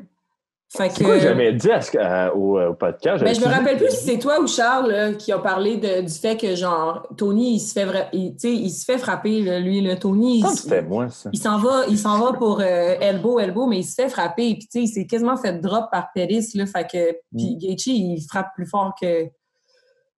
[0.68, 3.22] Fait C'est quoi que j'avais dit à ce- à- au, au podcast?
[3.22, 6.00] ben, je me rappelle plus si c'est toi ou Charles là, qui a parlé de-
[6.00, 9.96] du fait que genre Tony il se fait il, se fait frapper là, lui le
[9.96, 11.30] Tony c'était moi, ça?
[11.32, 14.54] il s'en va il s'en va pour euh, elbow elbow mais il se fait frapper
[14.54, 17.58] puis tu sais il s'est quasiment fait drop par Pettis là fait que puis Mm.
[17.58, 19.26] Gaethje il frappe plus fort que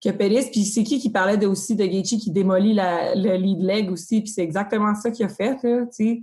[0.03, 3.35] que Pettis puis c'est qui qui parlait de, aussi de Gaethje qui démolit la, le
[3.37, 4.21] lead leg aussi?
[4.23, 6.23] Puis c'est exactement ça qu'il a fait là tu sais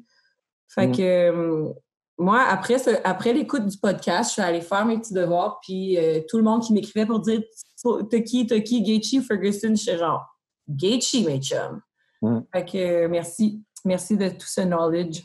[0.68, 0.92] fait Mm.
[0.96, 1.70] que euh,
[2.18, 5.98] moi, après, ce- après l'écoute du podcast, je suis allée faire mes petits devoirs, puis
[5.98, 7.42] euh, tout le monde qui m'écrivait pour dire
[8.10, 10.26] T'as qui, t'as qui, Gaethje, Ferguson, j'étais genre
[10.68, 11.82] Gaethje, mes chums.
[12.22, 12.40] Mm.
[12.54, 13.62] Fait que euh, merci.
[13.84, 15.22] Merci de tout ce knowledge.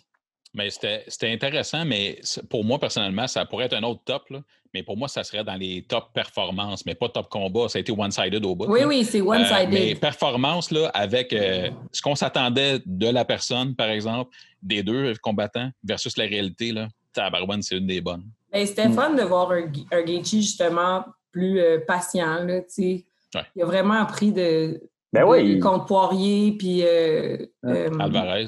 [0.54, 4.28] Mais c'était c'était intéressant, mais pour moi, personnellement, ça pourrait être un autre top.
[4.30, 4.40] là.
[4.74, 7.68] Mais pour moi, ça serait dans les top performances, mais pas top combat.
[7.68, 8.66] Ça a été one-sided au bout.
[8.68, 8.86] Oui, là.
[8.86, 9.68] oui, c'est Euh, one-sided.
[9.72, 14.30] mais performance, là, avec euh, ce qu'on s'attendait de la personne, par exemple,
[14.62, 18.24] des deux combattants, versus la réalité, là, Tabarouane, c'est une des bonnes.
[18.52, 18.92] Ben, C'était Mm.
[18.94, 22.44] fun de voir un, un Gaethje justement plus euh, patient.
[22.44, 23.04] Là, tu sais.
[23.34, 23.42] Ouais.
[23.56, 24.80] Il a vraiment appris de,
[25.12, 25.58] Ben de- oui.
[25.60, 28.46] contre Poirier, puis euh, euh, Alvarez.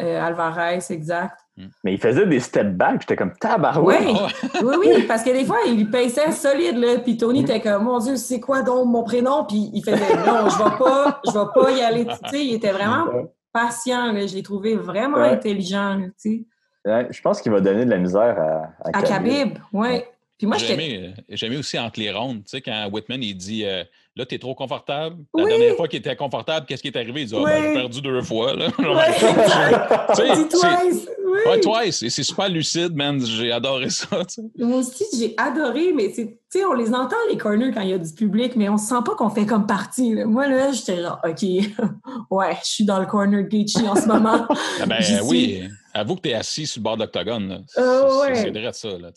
[0.00, 1.38] Euh, Alvarez, exact.
[1.84, 3.02] Mais il faisait des step back.
[3.02, 4.00] J'étais comme tabarouette.
[4.06, 4.16] Oui.
[4.62, 6.98] Oui, oui, parce que des fois, il paissait solide, là.
[6.98, 7.44] Puis Tony Mm.
[7.44, 9.44] était comme, mon Dieu, c'est quoi donc mon prénom?
[9.44, 12.06] Puis il faisait, non, je vais pas, je vais pas y aller.
[12.06, 13.06] Tu sais, il était vraiment
[13.52, 14.26] patient, là.
[14.26, 15.30] Je l'ai trouvé vraiment Ouais.
[15.30, 16.44] intelligent, tu sais.
[16.84, 18.36] Ouais, je pense qu'il va donner de la misère
[18.84, 20.08] à, À Khabib, ouais.
[20.42, 23.22] Puis moi, J'ai j'étais aimé, euh, aimé aussi entre les rondes, tu sais, quand Whitman,
[23.22, 23.84] il dit euh,
[24.16, 25.16] Là, t'es trop confortable.
[25.34, 25.50] La Oui.
[25.50, 27.20] dernière fois qu'il était confortable, qu'est-ce qui est arrivé?
[27.22, 27.50] Il dit ben, Oui.
[27.62, 28.54] j'ai perdu deux fois.
[28.54, 28.66] Là.
[28.78, 29.14] Ouais,
[30.16, 31.08] Tu sais, twice.
[31.24, 31.38] Oui.
[31.46, 32.02] Ouais, twice.
[32.02, 33.24] Et c'est super lucide, man.
[33.24, 34.08] J'ai adoré ça.
[34.26, 34.42] tu sais.
[34.58, 37.92] Moi aussi, j'ai adoré, mais tu sais, on les entend, les corners, quand il y
[37.94, 40.12] a du public, mais on se sent pas qu'on fait comme partie.
[40.12, 40.26] là.
[40.26, 41.42] Moi, là, j'étais genre, OK,
[42.30, 44.46] ouais, je suis dans le corner Gaethje en ce moment.
[44.80, 45.62] Ah ben oui,
[45.94, 47.48] avoue que tu es assis sur le bord de l'octogone.
[47.48, 47.58] là.
[47.68, 48.34] C'est c'est- ouais.
[48.34, 48.88] c'est vrai de ça.
[48.98, 49.08] Là.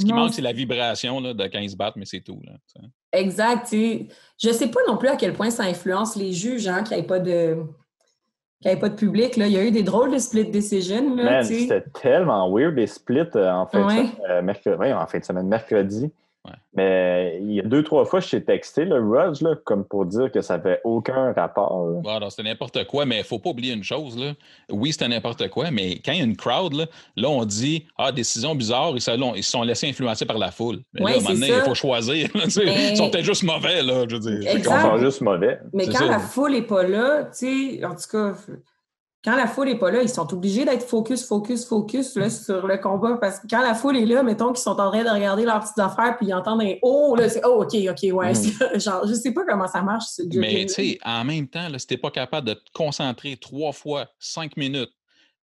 [0.00, 2.20] Ce qui Non, manque, c'est la vibration là, de quand ils se battent, mais c'est
[2.20, 2.40] tout.
[2.44, 2.52] Là.
[3.12, 3.68] Exact.
[3.72, 7.02] Je sais pas non plus à quel point ça influence les juges, hein, qu'il n'y
[7.02, 7.58] ait pas de
[8.62, 9.36] qu'il n'y ait pas de public.
[9.36, 9.46] Là.
[9.46, 11.14] Il y a eu des drôles de split decision.
[11.16, 13.96] Là, Man, c'était tellement weird les splits euh, en, fin de Ouais.
[13.96, 16.10] semaine, euh, mercredi, ouais, en fin de semaine, mercredi.
[16.46, 16.54] Ouais.
[16.72, 20.06] Mais il y a deux, trois fois, je t'ai texté le Rudge, là, comme pour
[20.06, 21.86] dire que ça n'avait aucun rapport.
[21.90, 22.00] là.
[22.02, 24.16] Bon, alors, c'était n'importe quoi, mais il ne faut pas oublier une chose.
[24.18, 24.32] Là.
[24.70, 26.86] Oui, c'était n'importe quoi, mais quand il y a une crowd, là,
[27.16, 30.50] là on dit Ah, décision bizarre, ils se, ils se sont laissés influencer par la
[30.50, 30.78] foule.
[30.94, 31.56] Mais Ouais, là, maintenant, ça.
[31.58, 32.28] il faut choisir.
[32.34, 32.44] là.
[32.56, 34.40] Mais- Ils sont peut-être juste mauvais, là, je veux dire.
[34.50, 34.80] Ils Exact.
[34.80, 35.58] sont juste mauvais.
[35.74, 36.06] Mais quand ça.
[36.06, 38.34] la foule n'est pas là, tu sais, en tout cas,
[39.22, 42.66] quand la foule n'est pas là, ils sont obligés d'être focus, focus, focus là, sur
[42.66, 43.18] le combat.
[43.20, 45.60] Parce que quand la foule est là, mettons qu'ils sont en train de regarder leurs
[45.60, 48.32] petites affaires puis ils entendent un Oh, là, c'est Oh, OK, OK, ouais.
[48.32, 48.78] Mm.
[48.78, 51.78] Genre, je sais pas comment ça marche, ce Mais tu sais, en même temps, là,
[51.78, 54.92] si tu n'es pas capable de te concentrer trois fois, cinq minutes,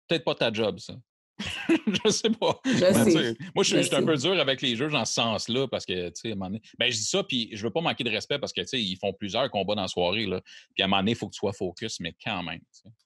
[0.08, 0.94] peut-être pas ta job, ça.
[2.06, 2.60] je sais pas.
[2.66, 3.36] Je Ben, sais.
[3.54, 6.08] moi, je Je suis un peu dur avec les juges dans ce sens-là parce que,
[6.10, 6.62] tu sais, à un moment donné.
[6.80, 8.82] Ben, je dis ça, puis je veux pas manquer de respect parce que, tu sais,
[8.82, 10.42] ils font plusieurs combats dans la soirée, là.
[10.74, 12.60] Puis à un moment donné, il faut que tu sois focus, mais quand même.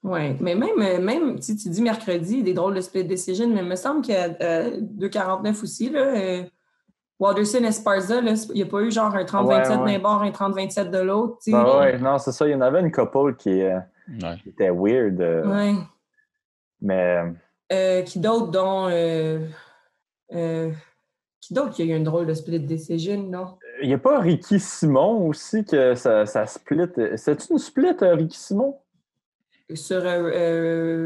[0.03, 3.61] Oui, mais même, euh, même si tu dis mercredi, des drôles de split decision, mais
[3.61, 5.89] il me semble qu'il y a euh, 2,49 aussi.
[5.89, 6.43] Là, euh,
[7.19, 9.93] Walderson Esparza, là, il n'y a pas eu genre un 30-27 Ouais, ouais.
[9.93, 11.37] d'un bord, un 30-27 de l'autre.
[11.43, 11.57] tu sais.
[11.57, 12.47] Ben ouais, non, c'est ça.
[12.47, 13.77] Il y en avait une couple qui, euh,
[14.23, 14.37] Ouais.
[14.41, 15.21] qui était weird.
[15.21, 15.75] euh, Ouais.
[16.81, 17.21] Mais
[17.71, 18.87] Euh, qui d'autre, dont.
[18.89, 19.39] euh,
[20.33, 20.71] euh,
[21.39, 23.57] qui d'autre qui a eu une drôle de split decision, non?
[23.81, 26.85] il n'y a pas Ricky Simon aussi que ça, ça split.
[27.15, 28.77] C'est-tu une split, euh, Ricky Simon?
[29.73, 30.01] Sur.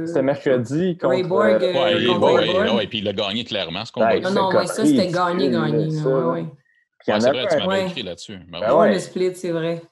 [0.08, 1.10] C'était mercredi contre.
[1.14, 4.08] Ray Borg, euh, euh, Ouais, contre ouais, puis il a gagné clairement ce combat.
[4.08, 5.08] Ouais, Non, c'est non, ouais, ça, c'était
[7.12, 7.86] y en c'est vrai, tu m'avais Ouais.
[7.88, 8.38] écrit là-dessus.
[8.50, 8.80] Ben Ben ouais.
[8.80, 8.94] ouais.
[8.94, 9.84] le split, c'est vrai.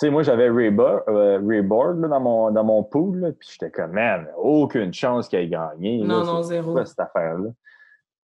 [0.00, 3.70] Tu sais, moi, j'avais euh, Ray Borg là, dans, mon, dans mon pool, puis j'étais
[3.70, 5.98] comme, man, aucune chance qu'il ait gagné.
[5.98, 6.72] Non, non, zéro.
[6.72, 7.50] quoi cette affaire-là?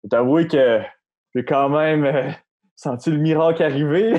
[0.03, 0.81] Je t'avoue que
[1.35, 2.31] j'ai quand même euh,
[2.75, 4.12] senti le miracle arriver.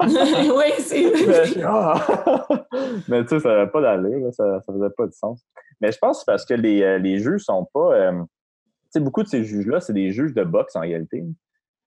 [0.00, 2.46] oui, c'est Mais, ah!
[3.08, 5.44] Mais tu sais, ça n'avait pas d'allure, ça, ça faisait pas de sens.
[5.80, 7.92] Mais je pense que c'est parce que les, euh, les juges sont pas.
[7.94, 11.24] euh, tu sais, beaucoup de ces juges-là, c'est des juges de boxe en réalité.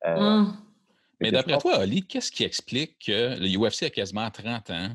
[0.05, 0.53] Euh, Hum.
[1.23, 4.89] Mais d'après toi, Ali, qu'est-ce qui explique que le UFC a quasiment 30 ans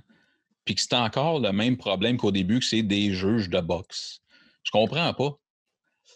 [0.65, 4.21] puis que c'est encore le même problème qu'au début, que c'est des juges de boxe?
[4.63, 5.39] Je comprends pas.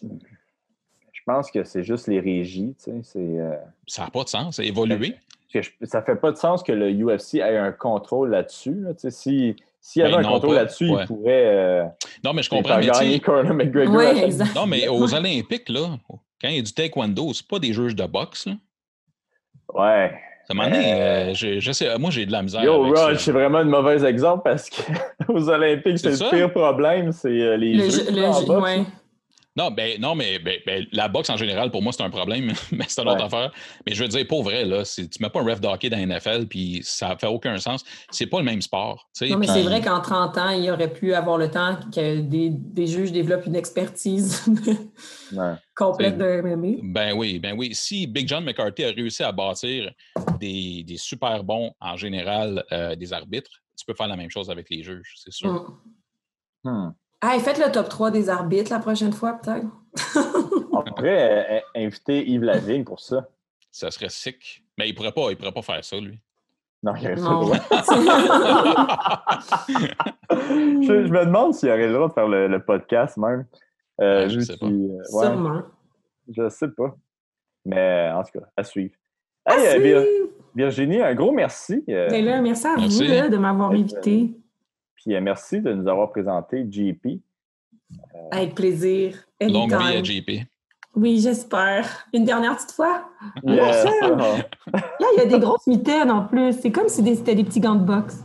[0.01, 2.99] Je pense que c'est juste les régies, tu sais.
[3.03, 3.19] C'est.
[3.19, 3.55] euh,
[3.87, 4.57] Ça n'a pas de sens.
[4.57, 5.15] Ça a évolué.
[5.53, 8.73] Je- ça fait pas de sens que le UFC ait un contrôle là-dessus.
[8.73, 9.11] là, tu sais.
[9.11, 11.03] si s'il y avait Ben, un non, contrôle là-dessus, Ouais.
[11.03, 11.83] il pourrait euh,
[12.23, 12.77] Non, mais je comprends.
[12.77, 14.01] Mais gagner Conor McGregor.
[14.55, 15.97] Non, mais aux Olympiques, là,
[16.41, 18.47] quand il y a du taekwondo, c'est pas des juges de boxe.
[18.47, 18.53] Là.
[19.73, 20.11] Ouais.
[20.49, 20.97] Donné, Euh,
[21.29, 22.63] euh, je, je sais, moi, j'ai de la misère.
[22.63, 23.15] Yo, avec ça.
[23.17, 26.29] c'est vraiment un mauvais exemple parce qu'aux Olympiques, C'est le ça?
[26.29, 28.83] pire problème, c'est euh, les Le, juges jeu- le jeu- ouais.
[29.55, 32.53] Non, ben, non mais ben, ben, la boxe en général, pour moi, c'est un problème,
[32.71, 33.51] mais c'est une autre affaire.
[33.85, 35.97] Mais je veux dire, pour vrai, là, tu mets pas un ref de hockey dans
[35.97, 37.83] la NFL, puis ça fait aucun sens.
[38.09, 39.09] C'est pas le même sport.
[39.21, 42.49] Non, mais c'est vrai qu'en 30 ans, il aurait pu avoir le temps que des,
[42.49, 44.43] des juges développent une expertise
[45.31, 45.53] Ouais.
[45.75, 46.77] complète de MMA.
[46.83, 47.73] Ben oui, ben oui.
[47.73, 49.91] Si Big John McCarthy a réussi à bâtir
[50.39, 54.49] des, des super bons, en général, euh, des arbitres, tu peux faire la même chose
[54.49, 55.79] avec les juges, c'est sûr.
[56.63, 56.87] Hum.
[56.87, 56.93] Hmm.
[57.25, 59.65] Hey, faites le top 3 des arbitres la prochaine fois, peut-être.
[60.71, 63.27] On pourrait euh, inviter Yves Lavigne pour ça.
[63.71, 64.63] Ça serait sick.
[64.77, 66.19] Mais il pourrait pas, il pourrait pas faire ça, lui.
[66.83, 67.41] Non, il aurait pas le Non.
[67.41, 67.57] droit.
[70.81, 73.45] je, je me demande s'il aurait le droit de faire le, le podcast même.
[74.01, 74.65] Euh, Ouais, je sais pas.
[74.65, 74.69] euh,
[75.13, 75.61] ouais, Sûrement.
[76.35, 76.95] je sais pas.
[77.65, 78.95] Mais en tout cas, à suivre.
[79.45, 79.79] Hey, euh, si!
[79.79, 80.05] Vir-
[80.55, 81.83] Virginie, un gros merci.
[81.89, 83.05] euh, Ben là, merci à Merci.
[83.05, 84.35] vous là, de m'avoir invité.
[85.03, 87.19] Puis euh, merci de nous avoir présenté JP.
[88.31, 89.15] Avec plaisir.
[89.41, 90.47] Longue vie à JP.
[90.95, 92.05] Oui, j'espère.
[92.13, 93.09] Une dernière petite fois?
[93.43, 93.85] Yes.
[94.03, 96.53] Là, il y a des grosses mitaines en plus.
[96.53, 98.19] C'est comme si c'était des petits gants de boxe.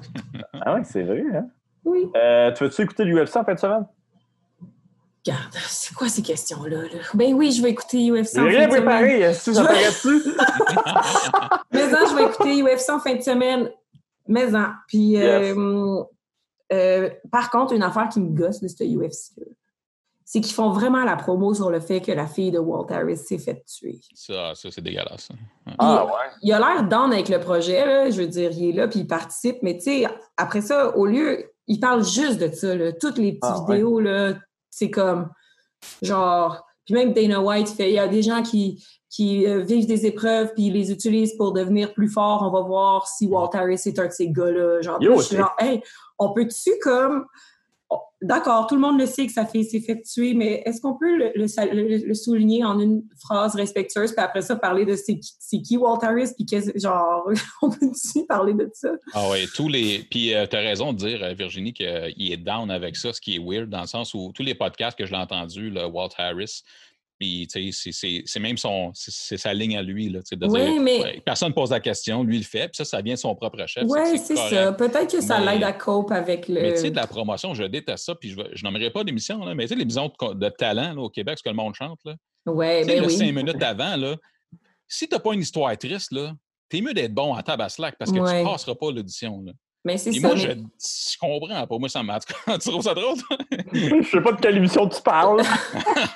[0.53, 1.25] Ah oui, c'est vrai.
[1.35, 1.49] Hein?
[1.85, 2.09] Oui.
[2.17, 3.87] Euh, tu veux-tu écouter l'UFC en fin de semaine?
[5.27, 6.83] Regarde, c'est quoi ces questions-là?
[6.83, 7.01] là?
[7.15, 8.85] Ben oui, je vais écouter UFC en fin rien de semaine.
[8.85, 9.21] préparé.
[9.21, 9.63] Est-ce que ça?
[11.73, 13.71] Mais non, je vais écouter UFC en fin de semaine.
[14.29, 14.67] Mais non.
[14.87, 15.55] Puis, euh,
[16.73, 19.35] euh, par contre, une affaire qui me gosse de ce UFC,
[20.25, 23.17] c'est qu'ils font vraiment la promo sur le fait que la fille de Walt Harris
[23.17, 23.99] s'est fait tuer.
[24.15, 25.31] Ça, ça c'est dégueulasse.
[25.31, 25.73] Ouais.
[25.79, 26.13] Ah, ouais.
[26.43, 29.01] Il a l'air down avec le projet, là, je veux dire, il est là, puis
[29.01, 30.07] il participe, mais tu sais,
[30.37, 34.01] après ça, au lieu, il parle juste de ça, là, toutes les petites ah, vidéos,
[34.01, 34.35] là,
[34.69, 35.31] c'est comme,
[36.03, 39.87] genre, puis même Dana White fait, il y a des gens qui, qui euh, vivent
[39.87, 42.43] des épreuves puis ils les utilisent pour devenir plus forts.
[42.43, 44.81] On va voir si Walt Harris est un de ces gars-là.
[44.81, 45.83] Genre, je suis genre, hey,
[46.19, 47.27] on peut-tu comme
[48.21, 51.31] D'accord, tout le monde le sait que fille s'est fait tuer, mais est-ce qu'on peut
[51.37, 55.21] le, souligner en une phrase respectueuse, puis après ça, parler de c'est
[55.63, 57.31] qui, Walt Harris, puis genre,
[57.63, 58.91] on peut-tu parler de ça?
[59.15, 60.01] Ah oui, tous les.
[60.11, 63.21] Puis euh, tu as raison de dire, euh, Virginie, qu'il est down avec ça, ce
[63.21, 65.87] qui est weird, dans le sens où tous les podcasts que je l'ai entendu, le
[65.87, 66.65] Walt Harris,
[67.19, 71.21] puis, c'est même son, c'est sa ligne à lui, là, de oui, dire, mais...
[71.25, 73.35] personne ne pose la question, lui il le fait, puis ça, ça vient de son
[73.35, 73.85] propre chef.
[73.89, 74.73] Oui, c'est ça.
[74.73, 76.61] Peut-être que ça l'aide à cope avec le...
[76.61, 79.45] Mais tu sais, de la promotion, je déteste ça, puis je, je nommerai pas d'émission,
[79.55, 81.99] mais tu sais, l'émission de, de talent là, au Québec, ce que le monde chante,
[82.05, 82.15] là.
[82.47, 83.13] Ouais, ben le oui.
[83.13, 84.17] cinq minutes avant, là,
[84.87, 86.33] si tu n'as pas une histoire triste, là,
[86.69, 88.39] t'es mieux d'être bon en tabaslac parce que ouais.
[88.39, 89.53] tu passeras pas l'audition, là.
[89.85, 90.29] Mais c'est ça.
[90.29, 90.41] Moi, mais...
[90.41, 91.79] je, je, comprends pas.
[91.79, 92.19] Moi, ça m'a.
[92.61, 93.17] tu trouves ça drôle?
[93.73, 95.43] je sais pas de quelle émission tu parles.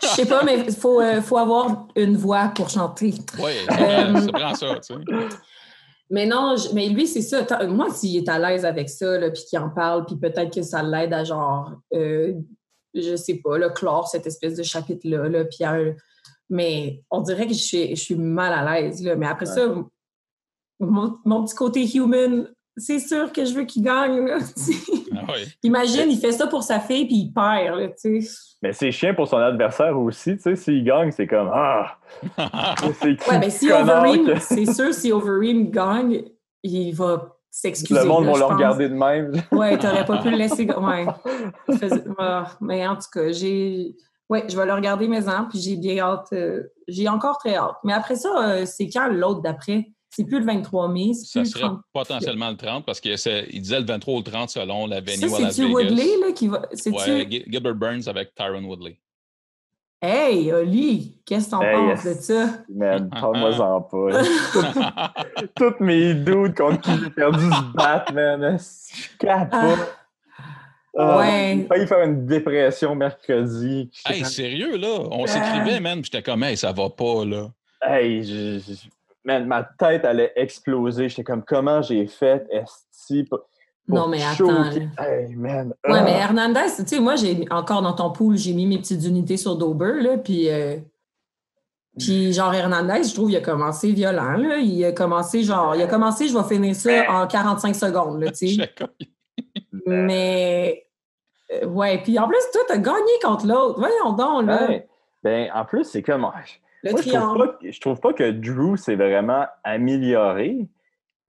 [0.02, 3.14] je sais pas, mais il faut, euh, faut avoir une voix pour chanter.
[3.38, 5.00] Oui, ça prend ça, tu sais.
[6.10, 7.46] Mais non, je, mais lui, c'est ça.
[7.66, 10.60] Moi, s'il est à l'aise avec ça, là, puis qu'il en parle, puis peut-être que
[10.60, 12.34] ça l'aide à genre, euh,
[12.92, 15.78] je sais pas, là, clore cette espèce de chapitre-là, là, puis à,
[16.50, 19.16] mais on dirait que je suis, je suis mal à l'aise, là.
[19.16, 19.54] Mais après ouais.
[19.54, 19.74] ça,
[20.80, 22.46] mon, mon, petit côté human
[22.76, 24.26] c'est sûr que je veux qu'il gagne.
[24.26, 24.38] Là,
[25.16, 25.46] ah oui.
[25.62, 27.78] Imagine, il fait ça pour sa fille puis il perd.
[27.78, 27.88] Là,
[28.62, 30.36] mais c'est chiant pour son adversaire aussi.
[30.54, 31.98] S'il gagne, c'est comme Ah!
[33.02, 36.22] ouais, mais si Overeem, c'est sûr, si Overeem gagne,
[36.62, 38.00] il va s'excuser.
[38.00, 39.32] Le monde là, va le regarder de même.
[39.50, 40.66] Ouais, t'aurais pas pu le laisser.
[40.82, 41.06] Ouais.
[42.18, 43.96] Oh, mais en tout cas, j'ai.
[44.28, 46.28] Ouais, je vais le regarder mes ans, puis j'ai bien hâte.
[46.32, 46.62] Euh...
[46.88, 47.76] J'ai encore très hâte.
[47.84, 49.91] Mais après ça, euh, c'est quand l'autre d'après?
[50.14, 51.14] C'est plus le 23 mai.
[51.14, 51.80] Ça plus serait 30.
[51.92, 55.36] potentiellement le 30 parce qu'il disait le 23 ou le 30 selon la venue ça,
[55.36, 55.72] à Las C'est-tu.
[55.72, 56.62] Woodley là, qui va.
[56.86, 58.98] Ouais, Gilbert Burns avec Tyron Woodley.
[60.04, 62.48] Hey, Oli, qu'est-ce que t'en hey, penses de ça?
[62.68, 65.14] Man, parle-moi-en pas.
[65.54, 68.58] Toutes mes doutes contre qui j'ai perdu se battre, man.
[68.58, 69.96] Je capote?
[70.98, 71.18] Ah.
[71.18, 71.56] Ouais.
[71.56, 73.90] J'ai failli faire une dépression mercredi.
[74.04, 75.06] Hey, sérieux, là?
[75.10, 77.48] On s'écrivait, man, puis j'étais comme, hey, ça va pas, là.
[77.80, 78.74] Hey, je, je,
[79.24, 81.08] man, ma tête allait exploser.
[81.08, 83.28] J'étais comme, comment j'ai fait, esti?
[83.88, 84.70] Non, mais attends.
[84.98, 85.74] Hey, man.
[85.84, 86.02] Ouais, ah.
[86.04, 89.36] mais Hernandez, tu sais, moi, j'ai encore dans ton pool, j'ai mis mes petites unités
[89.36, 90.48] sur Dober, là, puis.
[90.48, 90.76] Euh,
[91.98, 94.56] puis, genre, Hernandez, je trouve, il a commencé violent, là.
[94.58, 98.30] Il a commencé, genre, il a commencé, je vais finir ça en 45 secondes, là,
[98.30, 98.74] tu sais.
[99.86, 100.86] mais.
[101.52, 103.78] Euh, ouais, puis en plus, toi, t'as gagné contre l'autre.
[103.78, 104.68] Voyons donc, là.
[104.68, 104.88] Ouais.
[105.22, 106.26] Ben, en plus, c'est comme.
[106.82, 110.68] Le Moi, je trouve, pas, je trouve pas que Drew s'est vraiment amélioré,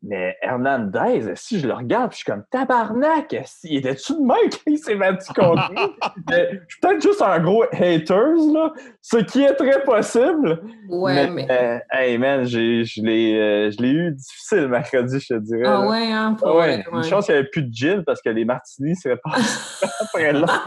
[0.06, 3.34] mais Hernandez, si je le regarde, je suis comme tabarnak,
[3.64, 5.78] il était-tu de même qu'il s'est battu contre lui?
[6.30, 10.62] je suis peut-être juste un gros haters, là, ce qui est très possible.
[10.90, 11.46] Ouais, mais.
[11.48, 11.48] mais...
[11.50, 15.64] Euh, hey man, je l'ai euh, eu difficile mercredi, je te dirais.
[15.66, 15.88] Ah là.
[15.88, 16.36] ouais, hein?
[16.44, 19.16] Ah ouais, une chance qu'il n'y avait plus de gin parce que les martinis seraient
[19.24, 19.38] pas
[20.02, 20.66] après là.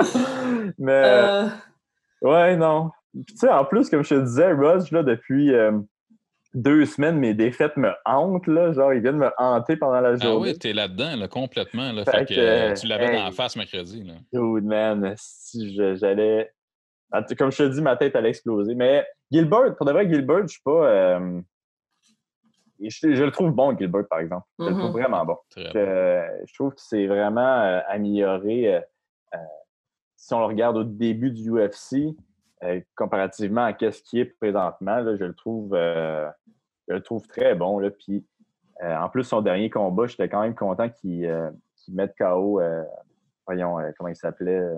[0.78, 1.02] mais.
[1.04, 1.46] Euh...
[2.20, 2.90] Ouais, non.
[3.26, 5.72] Tu sais, en plus, comme je te disais, Rose, là, depuis euh,
[6.54, 8.72] deux semaines, mes défaites me hantent, là.
[8.72, 10.48] Genre, ils viennent me hanter pendant la journée.
[10.50, 11.92] Ah oui, t'es là-dedans, là, complètement.
[11.92, 13.16] Là, Fait fait que, euh, tu l'avais hey.
[13.16, 14.02] dans la face mercredi.
[14.04, 14.14] Là.
[14.32, 16.52] Dude, man, si je- j'allais...
[17.38, 18.74] Comme je te dis, ma tête allait exploser.
[18.74, 20.86] Mais Gilbert, pour de vrai, Gilbert, je suis pas...
[20.88, 21.40] euh,
[22.80, 24.46] Je, je le trouve bon, Gilbert, par exemple.
[24.58, 25.36] Je le trouve vraiment bon.
[25.56, 28.80] Je, trouve que c'est vraiment euh, amélioré euh,
[29.34, 29.38] euh,
[30.16, 32.14] si on le regarde au début du UFC,
[32.64, 34.96] euh, comparativement à ce qui est présentement.
[34.98, 36.28] là, je, le trouve, euh,
[36.88, 37.78] je le trouve très bon.
[37.78, 38.24] Là, puis,
[38.82, 41.50] euh, en plus, son dernier combat, j'étais quand même content qu'il euh,
[41.92, 42.60] mette KO.
[42.60, 42.82] euh,
[43.46, 44.74] voyons, euh, comment il s'appelait euh,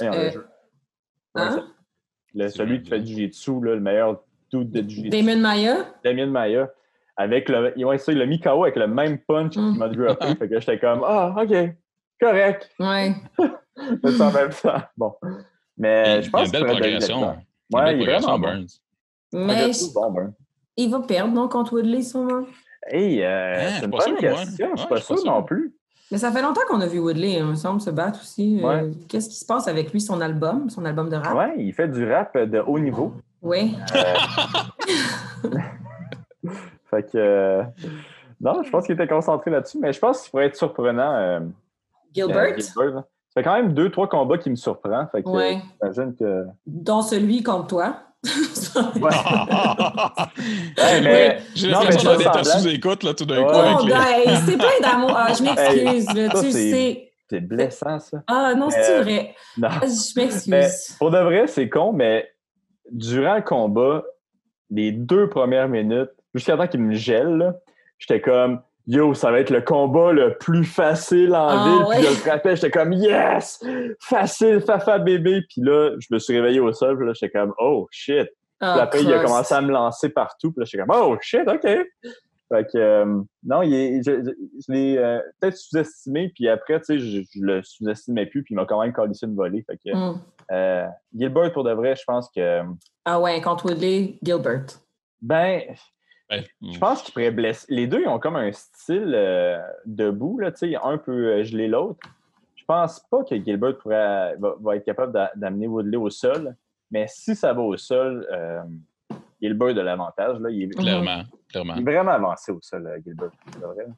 [0.00, 0.46] le Euh, jeu.
[1.34, 1.66] Hein?
[2.34, 4.22] Le- celui qui fait du jiu-jitsu, là, le meilleur
[4.52, 5.08] dude de jiu-jitsu.
[5.10, 5.76] Damon Maya?
[6.04, 6.70] Damien Maya,
[7.16, 9.70] avec le, ouais, ça, il l'a mis KO avec le même punch Mm.
[9.70, 10.34] qu'il m'a droppé.
[10.36, 11.54] fait que j'étais comme, ah, OK,
[12.20, 12.70] correct.
[12.78, 13.14] Ouais.
[14.02, 14.82] Mais c'est en même temps.
[14.96, 15.14] Bon.
[15.78, 17.20] Mais Il je y a pense une belle qu'il progression.
[17.20, 17.36] l'excellent.
[17.70, 18.46] Il est vraiment bon.
[18.48, 18.66] Burns.
[19.32, 20.32] Mais Je bon,
[20.76, 22.44] il va perdre, non, contre Woodley, sûrement.
[22.88, 24.46] Hey, euh, Hein, je c'est suis une pas bonne sûr, question.
[24.46, 25.32] Je suis Ouais, pas je suis pas sûr sûr.
[25.32, 25.74] non plus.
[26.12, 28.60] Mais ça fait longtemps qu'on a vu Woodley, hein, il me semble, se battre aussi.
[28.64, 28.92] Euh.
[29.08, 31.34] Qu'est-ce qui se passe avec lui, son album, son album de rap?
[31.36, 33.12] Ouais, il fait du rap de haut niveau.
[33.42, 33.76] Oui.
[36.90, 37.16] Fait que.
[37.18, 37.62] euh,
[38.40, 41.12] non, je pense qu'il était concentré là-dessus, mais je pense qu'il pourrait être surprenant.
[41.14, 41.40] euh,
[42.14, 42.36] Gilbert?
[42.36, 43.02] euh, Gilbert.
[43.36, 45.08] Fait quand même deux, trois combats qui me surprennent.
[45.12, 45.58] Fait que Ouais.
[45.82, 46.44] j'imagine que.
[46.66, 47.96] Dont celui contre toi.
[48.96, 49.10] Ouais.
[51.02, 53.44] Mais- J'ai l'impression d'être à sous-écoute là, tout d'un Ouais.
[53.44, 53.52] coup.
[53.54, 53.92] Oh, avec les-
[54.26, 55.12] ben, c'est plein d'amour.
[55.14, 57.02] Ah, je m'excuse, là, ça, tu c'est- sais.
[57.28, 58.22] C'est blessant, ça.
[58.28, 59.34] Ah non, c'est Euh, vrai.
[59.58, 59.68] Non.
[59.70, 60.96] Ah, Je Mais m'excuse.
[60.98, 62.30] pour de vrai, c'est con, mais
[62.90, 64.04] durant le combat,
[64.70, 67.54] les deux premières minutes, jusqu'à temps qu'il me gèle, là,
[67.98, 71.84] j'étais comme Yo, ça va être le combat le plus facile en Ah, ville.
[71.88, 71.96] ouais.
[71.96, 73.64] Puis je le rappelle, j'étais comme Yes!
[74.00, 75.42] Facile, fafa bébé.
[75.48, 76.96] Puis là, je me suis réveillé au sol.
[76.96, 78.28] Puis là, j'étais comme Oh shit.
[78.60, 80.52] Puis après, il a commencé à me lancer partout.
[80.52, 81.62] Puis là, j'étais comme Oh shit, OK.
[82.48, 84.30] Fait que, euh, non, il est- je, je-
[84.68, 86.28] je l'ai euh, peut-être sous-estimé.
[86.32, 88.44] Puis après, tu sais, je, je le sous-estimais plus.
[88.44, 89.64] Puis il m'a quand même collé une volée.
[89.68, 90.20] Fait que, Hum.
[90.52, 92.60] euh, Gilbert, pour de vrai, je pense que.
[93.04, 94.66] Ah ouais, contre Woodley, Gilbert.
[95.20, 95.62] Ben,
[96.30, 96.44] Ouais.
[96.60, 97.66] je pense qu'ils pourraient blesser.
[97.68, 100.50] Les deux, ils ont comme un style euh, debout, là,
[100.82, 102.00] un peut euh, geler l'autre.
[102.56, 106.56] Je pense pas que Gilbert pourrait, va, va être capable d'a- d'amener Woodley au sol,
[106.90, 108.60] mais si ça va au sol, euh,
[109.40, 110.38] Gilbert de l'avantage.
[110.40, 110.50] là.
[110.50, 111.74] Il, est- Clairement, clairement.
[111.76, 113.30] il est vraiment avancé au sol, euh, Gilbert.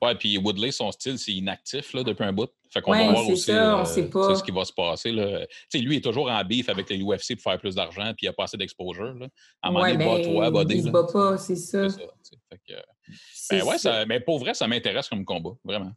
[0.02, 2.48] Ouais, puis Woodley, son style, c'est inactif là, depuis un bout.
[2.70, 4.34] Fait qu'on Ouais, va voir c'est aussi ça, on euh, sait pas.
[4.34, 5.10] ce qui va se passer.
[5.12, 5.40] Là.
[5.46, 8.12] Tu sais, lui, il est toujours en beef avec le UFC pour faire plus d'argent,
[8.16, 9.14] puis il a pas assez d'exposure.
[9.14, 9.26] Là.
[9.62, 10.74] À un moment Ouais, donné, mais bat-toi, body.
[10.76, 11.88] il se bat pas, c'est ça.
[11.88, 12.36] C'est ça.
[12.50, 12.80] Fait que,
[13.32, 13.92] C'est ben ouais, ça.
[14.00, 15.92] ça, mais pour vrai, ça m'intéresse comme combat, vraiment.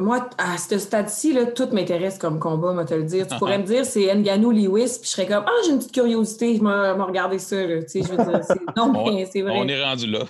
[0.00, 3.26] Moi, à ce stade-ci, là, tout m'intéresse comme combat, moi te le dire.
[3.26, 5.92] Tu pourrais me dire c'est Nganou Lewis, puis je serais comme Ah, j'ai une petite
[5.92, 6.64] curiosité, je vais
[6.96, 7.56] me regarder ça.
[7.56, 7.82] Là.
[7.82, 8.58] Tu sais, je veux dire, c'est...
[8.76, 9.54] Non, On- mais c'est vrai.
[9.56, 10.20] On est rendu là.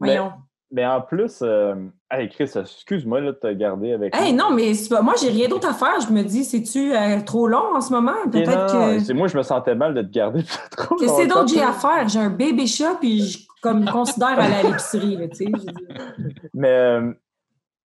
[0.00, 0.32] Voyons.
[0.70, 1.74] Mais en plus, euh,
[2.10, 4.14] hey Chris, excuse-moi là, de te garder avec.
[4.14, 5.00] Hey, non, mais c'est pas...
[5.00, 5.98] moi, j'ai rien d'autre à faire.
[6.06, 8.12] Je me dis, c'est-tu euh, trop long en ce moment?
[8.30, 8.66] Peut-être
[8.98, 8.98] que.
[9.02, 10.42] c'est- Moi, je me sentais mal de te garder
[10.76, 12.06] trop Qu'est-ce que d'autre j'ai à faire?
[12.08, 15.16] J'ai un bébé chat, puis je comme, considère aller à l'épicerie.
[15.30, 16.04] tu sais, je veux dire.
[16.52, 17.12] Mais euh,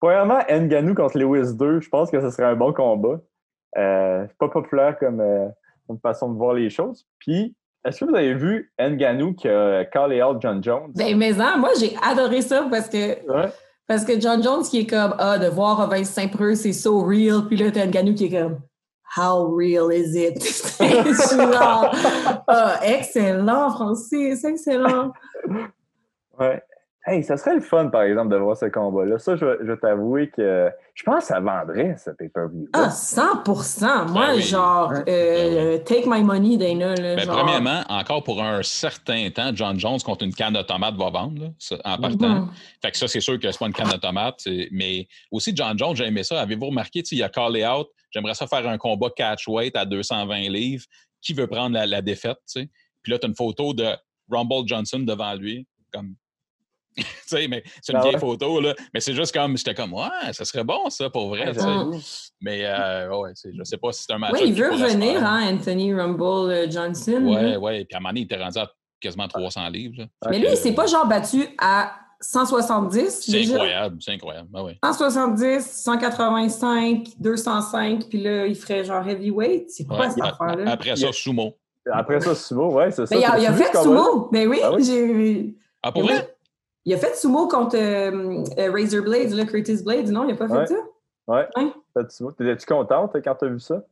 [0.03, 3.21] premièrement, Nganou contre Lewis 2, je pense que ce serait un bon combat.
[3.77, 5.47] Euh, c'est pas populaire comme, euh,
[5.87, 7.07] comme façon de voir les choses.
[7.19, 10.91] Puis, est-ce que vous avez vu Nganou qui a callé out John Jones?
[10.93, 12.97] Ben, mais hein, moi, j'ai adoré ça parce que
[13.31, 13.49] Ouais.
[13.87, 17.47] Parce que John Jones qui est comme Ah, de voir Robin Saint-Preux, c'est so real.
[17.47, 18.59] Puis là, t'as Nganou qui est comme
[19.15, 20.43] How real is it?
[21.31, 21.95] Genre,
[22.47, 25.13] Ah, excellent, Francis, excellent.
[26.37, 26.61] Ouais.
[27.05, 29.19] Hey, ça serait le fun, par exemple, de voir ce combat-là.
[29.19, 32.69] Ça, je, vais- je t'avouer que je pense que ça vendrait, ce pay-per-view.
[32.71, 34.41] Ah, 100% Moi, Ben oui.
[34.41, 35.03] genre, Ouais.
[35.09, 36.95] euh, take my money, Dana.
[36.95, 37.35] Là, Ben, genre.
[37.37, 41.41] Premièrement, encore pour un certain temps, John Jones contre une canne de tomate va vendre
[41.41, 41.49] là,
[41.83, 42.29] en partant.
[42.41, 42.49] Mhm.
[42.81, 44.35] Fait que ça, c'est sûr que c'est pas une canne de tomate.
[44.37, 46.39] c'est- Mais aussi, John Jones, j'ai aimé ça.
[46.41, 47.87] Avez-vous remarqué, tu sais, il a callé out.
[48.11, 50.85] J'aimerais ça faire un combat catchweight à 220 livres.
[51.21, 52.69] Qui veut prendre la, la défaite, tu sais?
[53.01, 53.85] Puis là, tu as une photo de
[54.29, 55.65] Rumble Johnson devant lui.
[55.93, 56.15] Comme.
[56.97, 58.19] tu sais, mais c'est une Ah vieille ouais?
[58.19, 58.73] photo, là.
[58.93, 61.51] Mais c'est juste comme, j'étais comme, ouais, ça serait bon, ça, pour vrai.
[62.41, 64.33] Mais, euh, ouais, je sais pas si c'est un match.
[64.33, 67.21] Oui, il veut revenir, hein, Anthony Rumble euh, Johnson.
[67.23, 67.85] Ouais, ouais.
[67.85, 68.69] Puis à un moment donné, il était rendu à
[68.99, 69.95] quasiment 300 livres.
[69.99, 70.05] là.
[70.29, 73.09] Mais lui, il s'est pas genre battu à 170.
[73.21, 73.53] C'est déjà?
[73.55, 74.49] incroyable, c'est incroyable.
[74.53, 74.77] Ah ouais.
[74.83, 79.69] 170, 185, 205, puis là, il ferait genre heavyweight.
[79.69, 80.09] C'est quoi Ouais.
[80.09, 80.71] cette A- affaire-là?
[80.71, 81.57] Après ça, sumo.
[81.91, 83.15] Après ça, sumo, ouais, c'est ça.
[83.15, 84.29] Mais il a, il a vu fait sumo.
[84.31, 84.83] Ben oui, Ah oui?
[84.85, 85.55] j'ai.
[85.81, 86.32] Ah, pour a vrai?
[86.85, 90.25] Il a fait sumo contre euh, euh, Razor Blades, là, Curtis Blades, non?
[90.27, 90.65] Il a pas fait Ouais.
[90.67, 90.75] ça?
[91.27, 91.47] Ouais.
[92.09, 92.31] Sumo.
[92.33, 93.83] T'étais-tu contente quand t'as vu ça?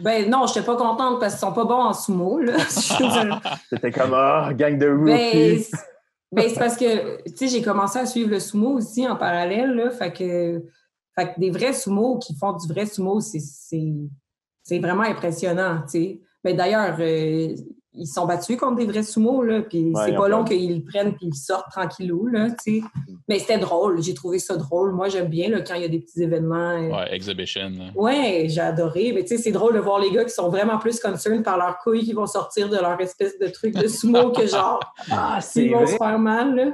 [0.00, 2.40] Ben non, j'étais pas contente parce qu'ils sont pas bons en sumo.
[2.46, 5.60] Je T'étais comme, ah, gang de ben, rookies.
[5.62, 5.76] c'est-
[6.32, 9.74] ben, c'est parce que, tu sais, j'ai commencé à suivre le sumo aussi en parallèle,
[9.74, 9.90] là.
[9.90, 10.62] Fait que,
[11.16, 13.38] fait que des vrais sumo qui font du vrai sumo, c'est-
[14.80, 16.20] vraiment impressionnant, sais.
[16.44, 17.54] Mais d'ailleurs, euh,
[17.94, 20.84] ils sont battus contre des vrais sumo, là, puis Ouais, c'est pas long qu'ils le
[20.84, 22.86] prennent puis ils sortent tranquillou, là, tu sais.
[23.28, 24.92] Mais c'était drôle, j'ai trouvé ça drôle.
[24.92, 26.56] Moi, j'aime bien, là, quand il y a des petits événements.
[26.56, 27.70] euh, Ouais, exhibition.
[27.76, 27.84] là.
[27.94, 29.12] Ouais, j'ai adoré.
[29.14, 31.58] Mais tu sais, c'est drôle de voir les gars qui sont vraiment plus concerned par
[31.58, 34.80] leurs couilles qui vont sortir de leur espèce de truc de sumo que genre,
[35.10, 36.72] ah, c'est ils vont se faire mal, là.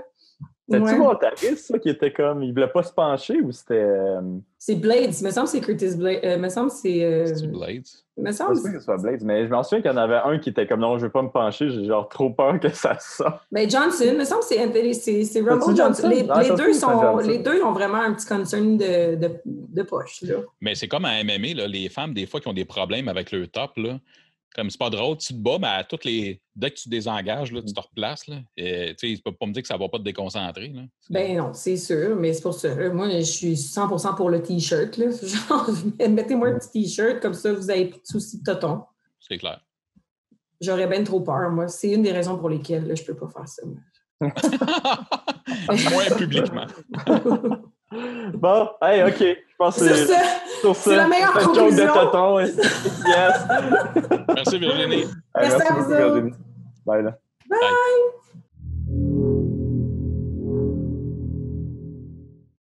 [0.69, 0.99] C'était-tu Ouais.
[0.99, 3.75] Montaris, ça, qui était comme, il voulait pas se pencher ou c'était.
[3.75, 4.21] euh,
[4.59, 5.15] C'est Blades.
[5.21, 6.21] Il me semble que c'est Curtis Blades.
[6.25, 7.05] Euh, il me semble que c'est.
[7.05, 7.85] euh, C'est Blades?
[8.19, 8.63] me Je semble.
[8.63, 10.49] pas que ce soit Blades, mais je m'en souviens qu'il y en avait un qui
[10.49, 13.43] était comme, non, je veux pas me pencher, j'ai genre trop peur que ça sorte.
[13.53, 15.77] Ben Johnson, il me semble que c'est Anthony- c'est Rumble Johnson.
[15.77, 16.09] Johnson?
[16.09, 17.29] Les, Ah, les deux sont, Johnson.
[17.29, 20.37] les deux ont vraiment un petit concern de, de, de poche, là.
[20.61, 23.31] Mais c'est comme à MMA, là, les femmes, des fois, qui ont des problèmes avec
[23.33, 23.99] leur top, là,
[24.57, 26.41] comme c'est pas drôle, tu te bats, mais à toutes les...
[26.55, 28.27] dès que tu désengages, là, tu te replaces.
[28.27, 30.69] Là, et, tu peux pas me dire que ça va pas te déconcentrer.
[30.69, 30.83] Là.
[31.11, 32.75] Ben non, c'est sûr, mais c'est pour ça.
[32.75, 34.99] là, Moi, je suis 100% pour le T-shirt,
[36.09, 38.83] mettez-moi un petit T-shirt, comme ça, vous avez plus de soucis de toton.
[39.21, 39.61] C'est clair.
[40.59, 41.69] J'aurais bien trop peur, moi.
[41.69, 43.63] C'est une des raisons pour lesquelles là, je peux pas faire ça.
[43.67, 43.77] moi.
[45.91, 46.67] Moins publiquement.
[48.35, 49.19] Bon, hey, OK.
[49.21, 49.95] Je pense que
[50.61, 51.87] Sur c'est la meilleure joke conclusion.
[51.87, 52.39] de tonton.
[52.41, 53.47] yes.
[54.35, 55.05] Merci, Virginie.
[55.35, 56.31] Merci à beaucoup, vous.
[56.85, 57.19] Bye, là.
[57.49, 57.59] Bye.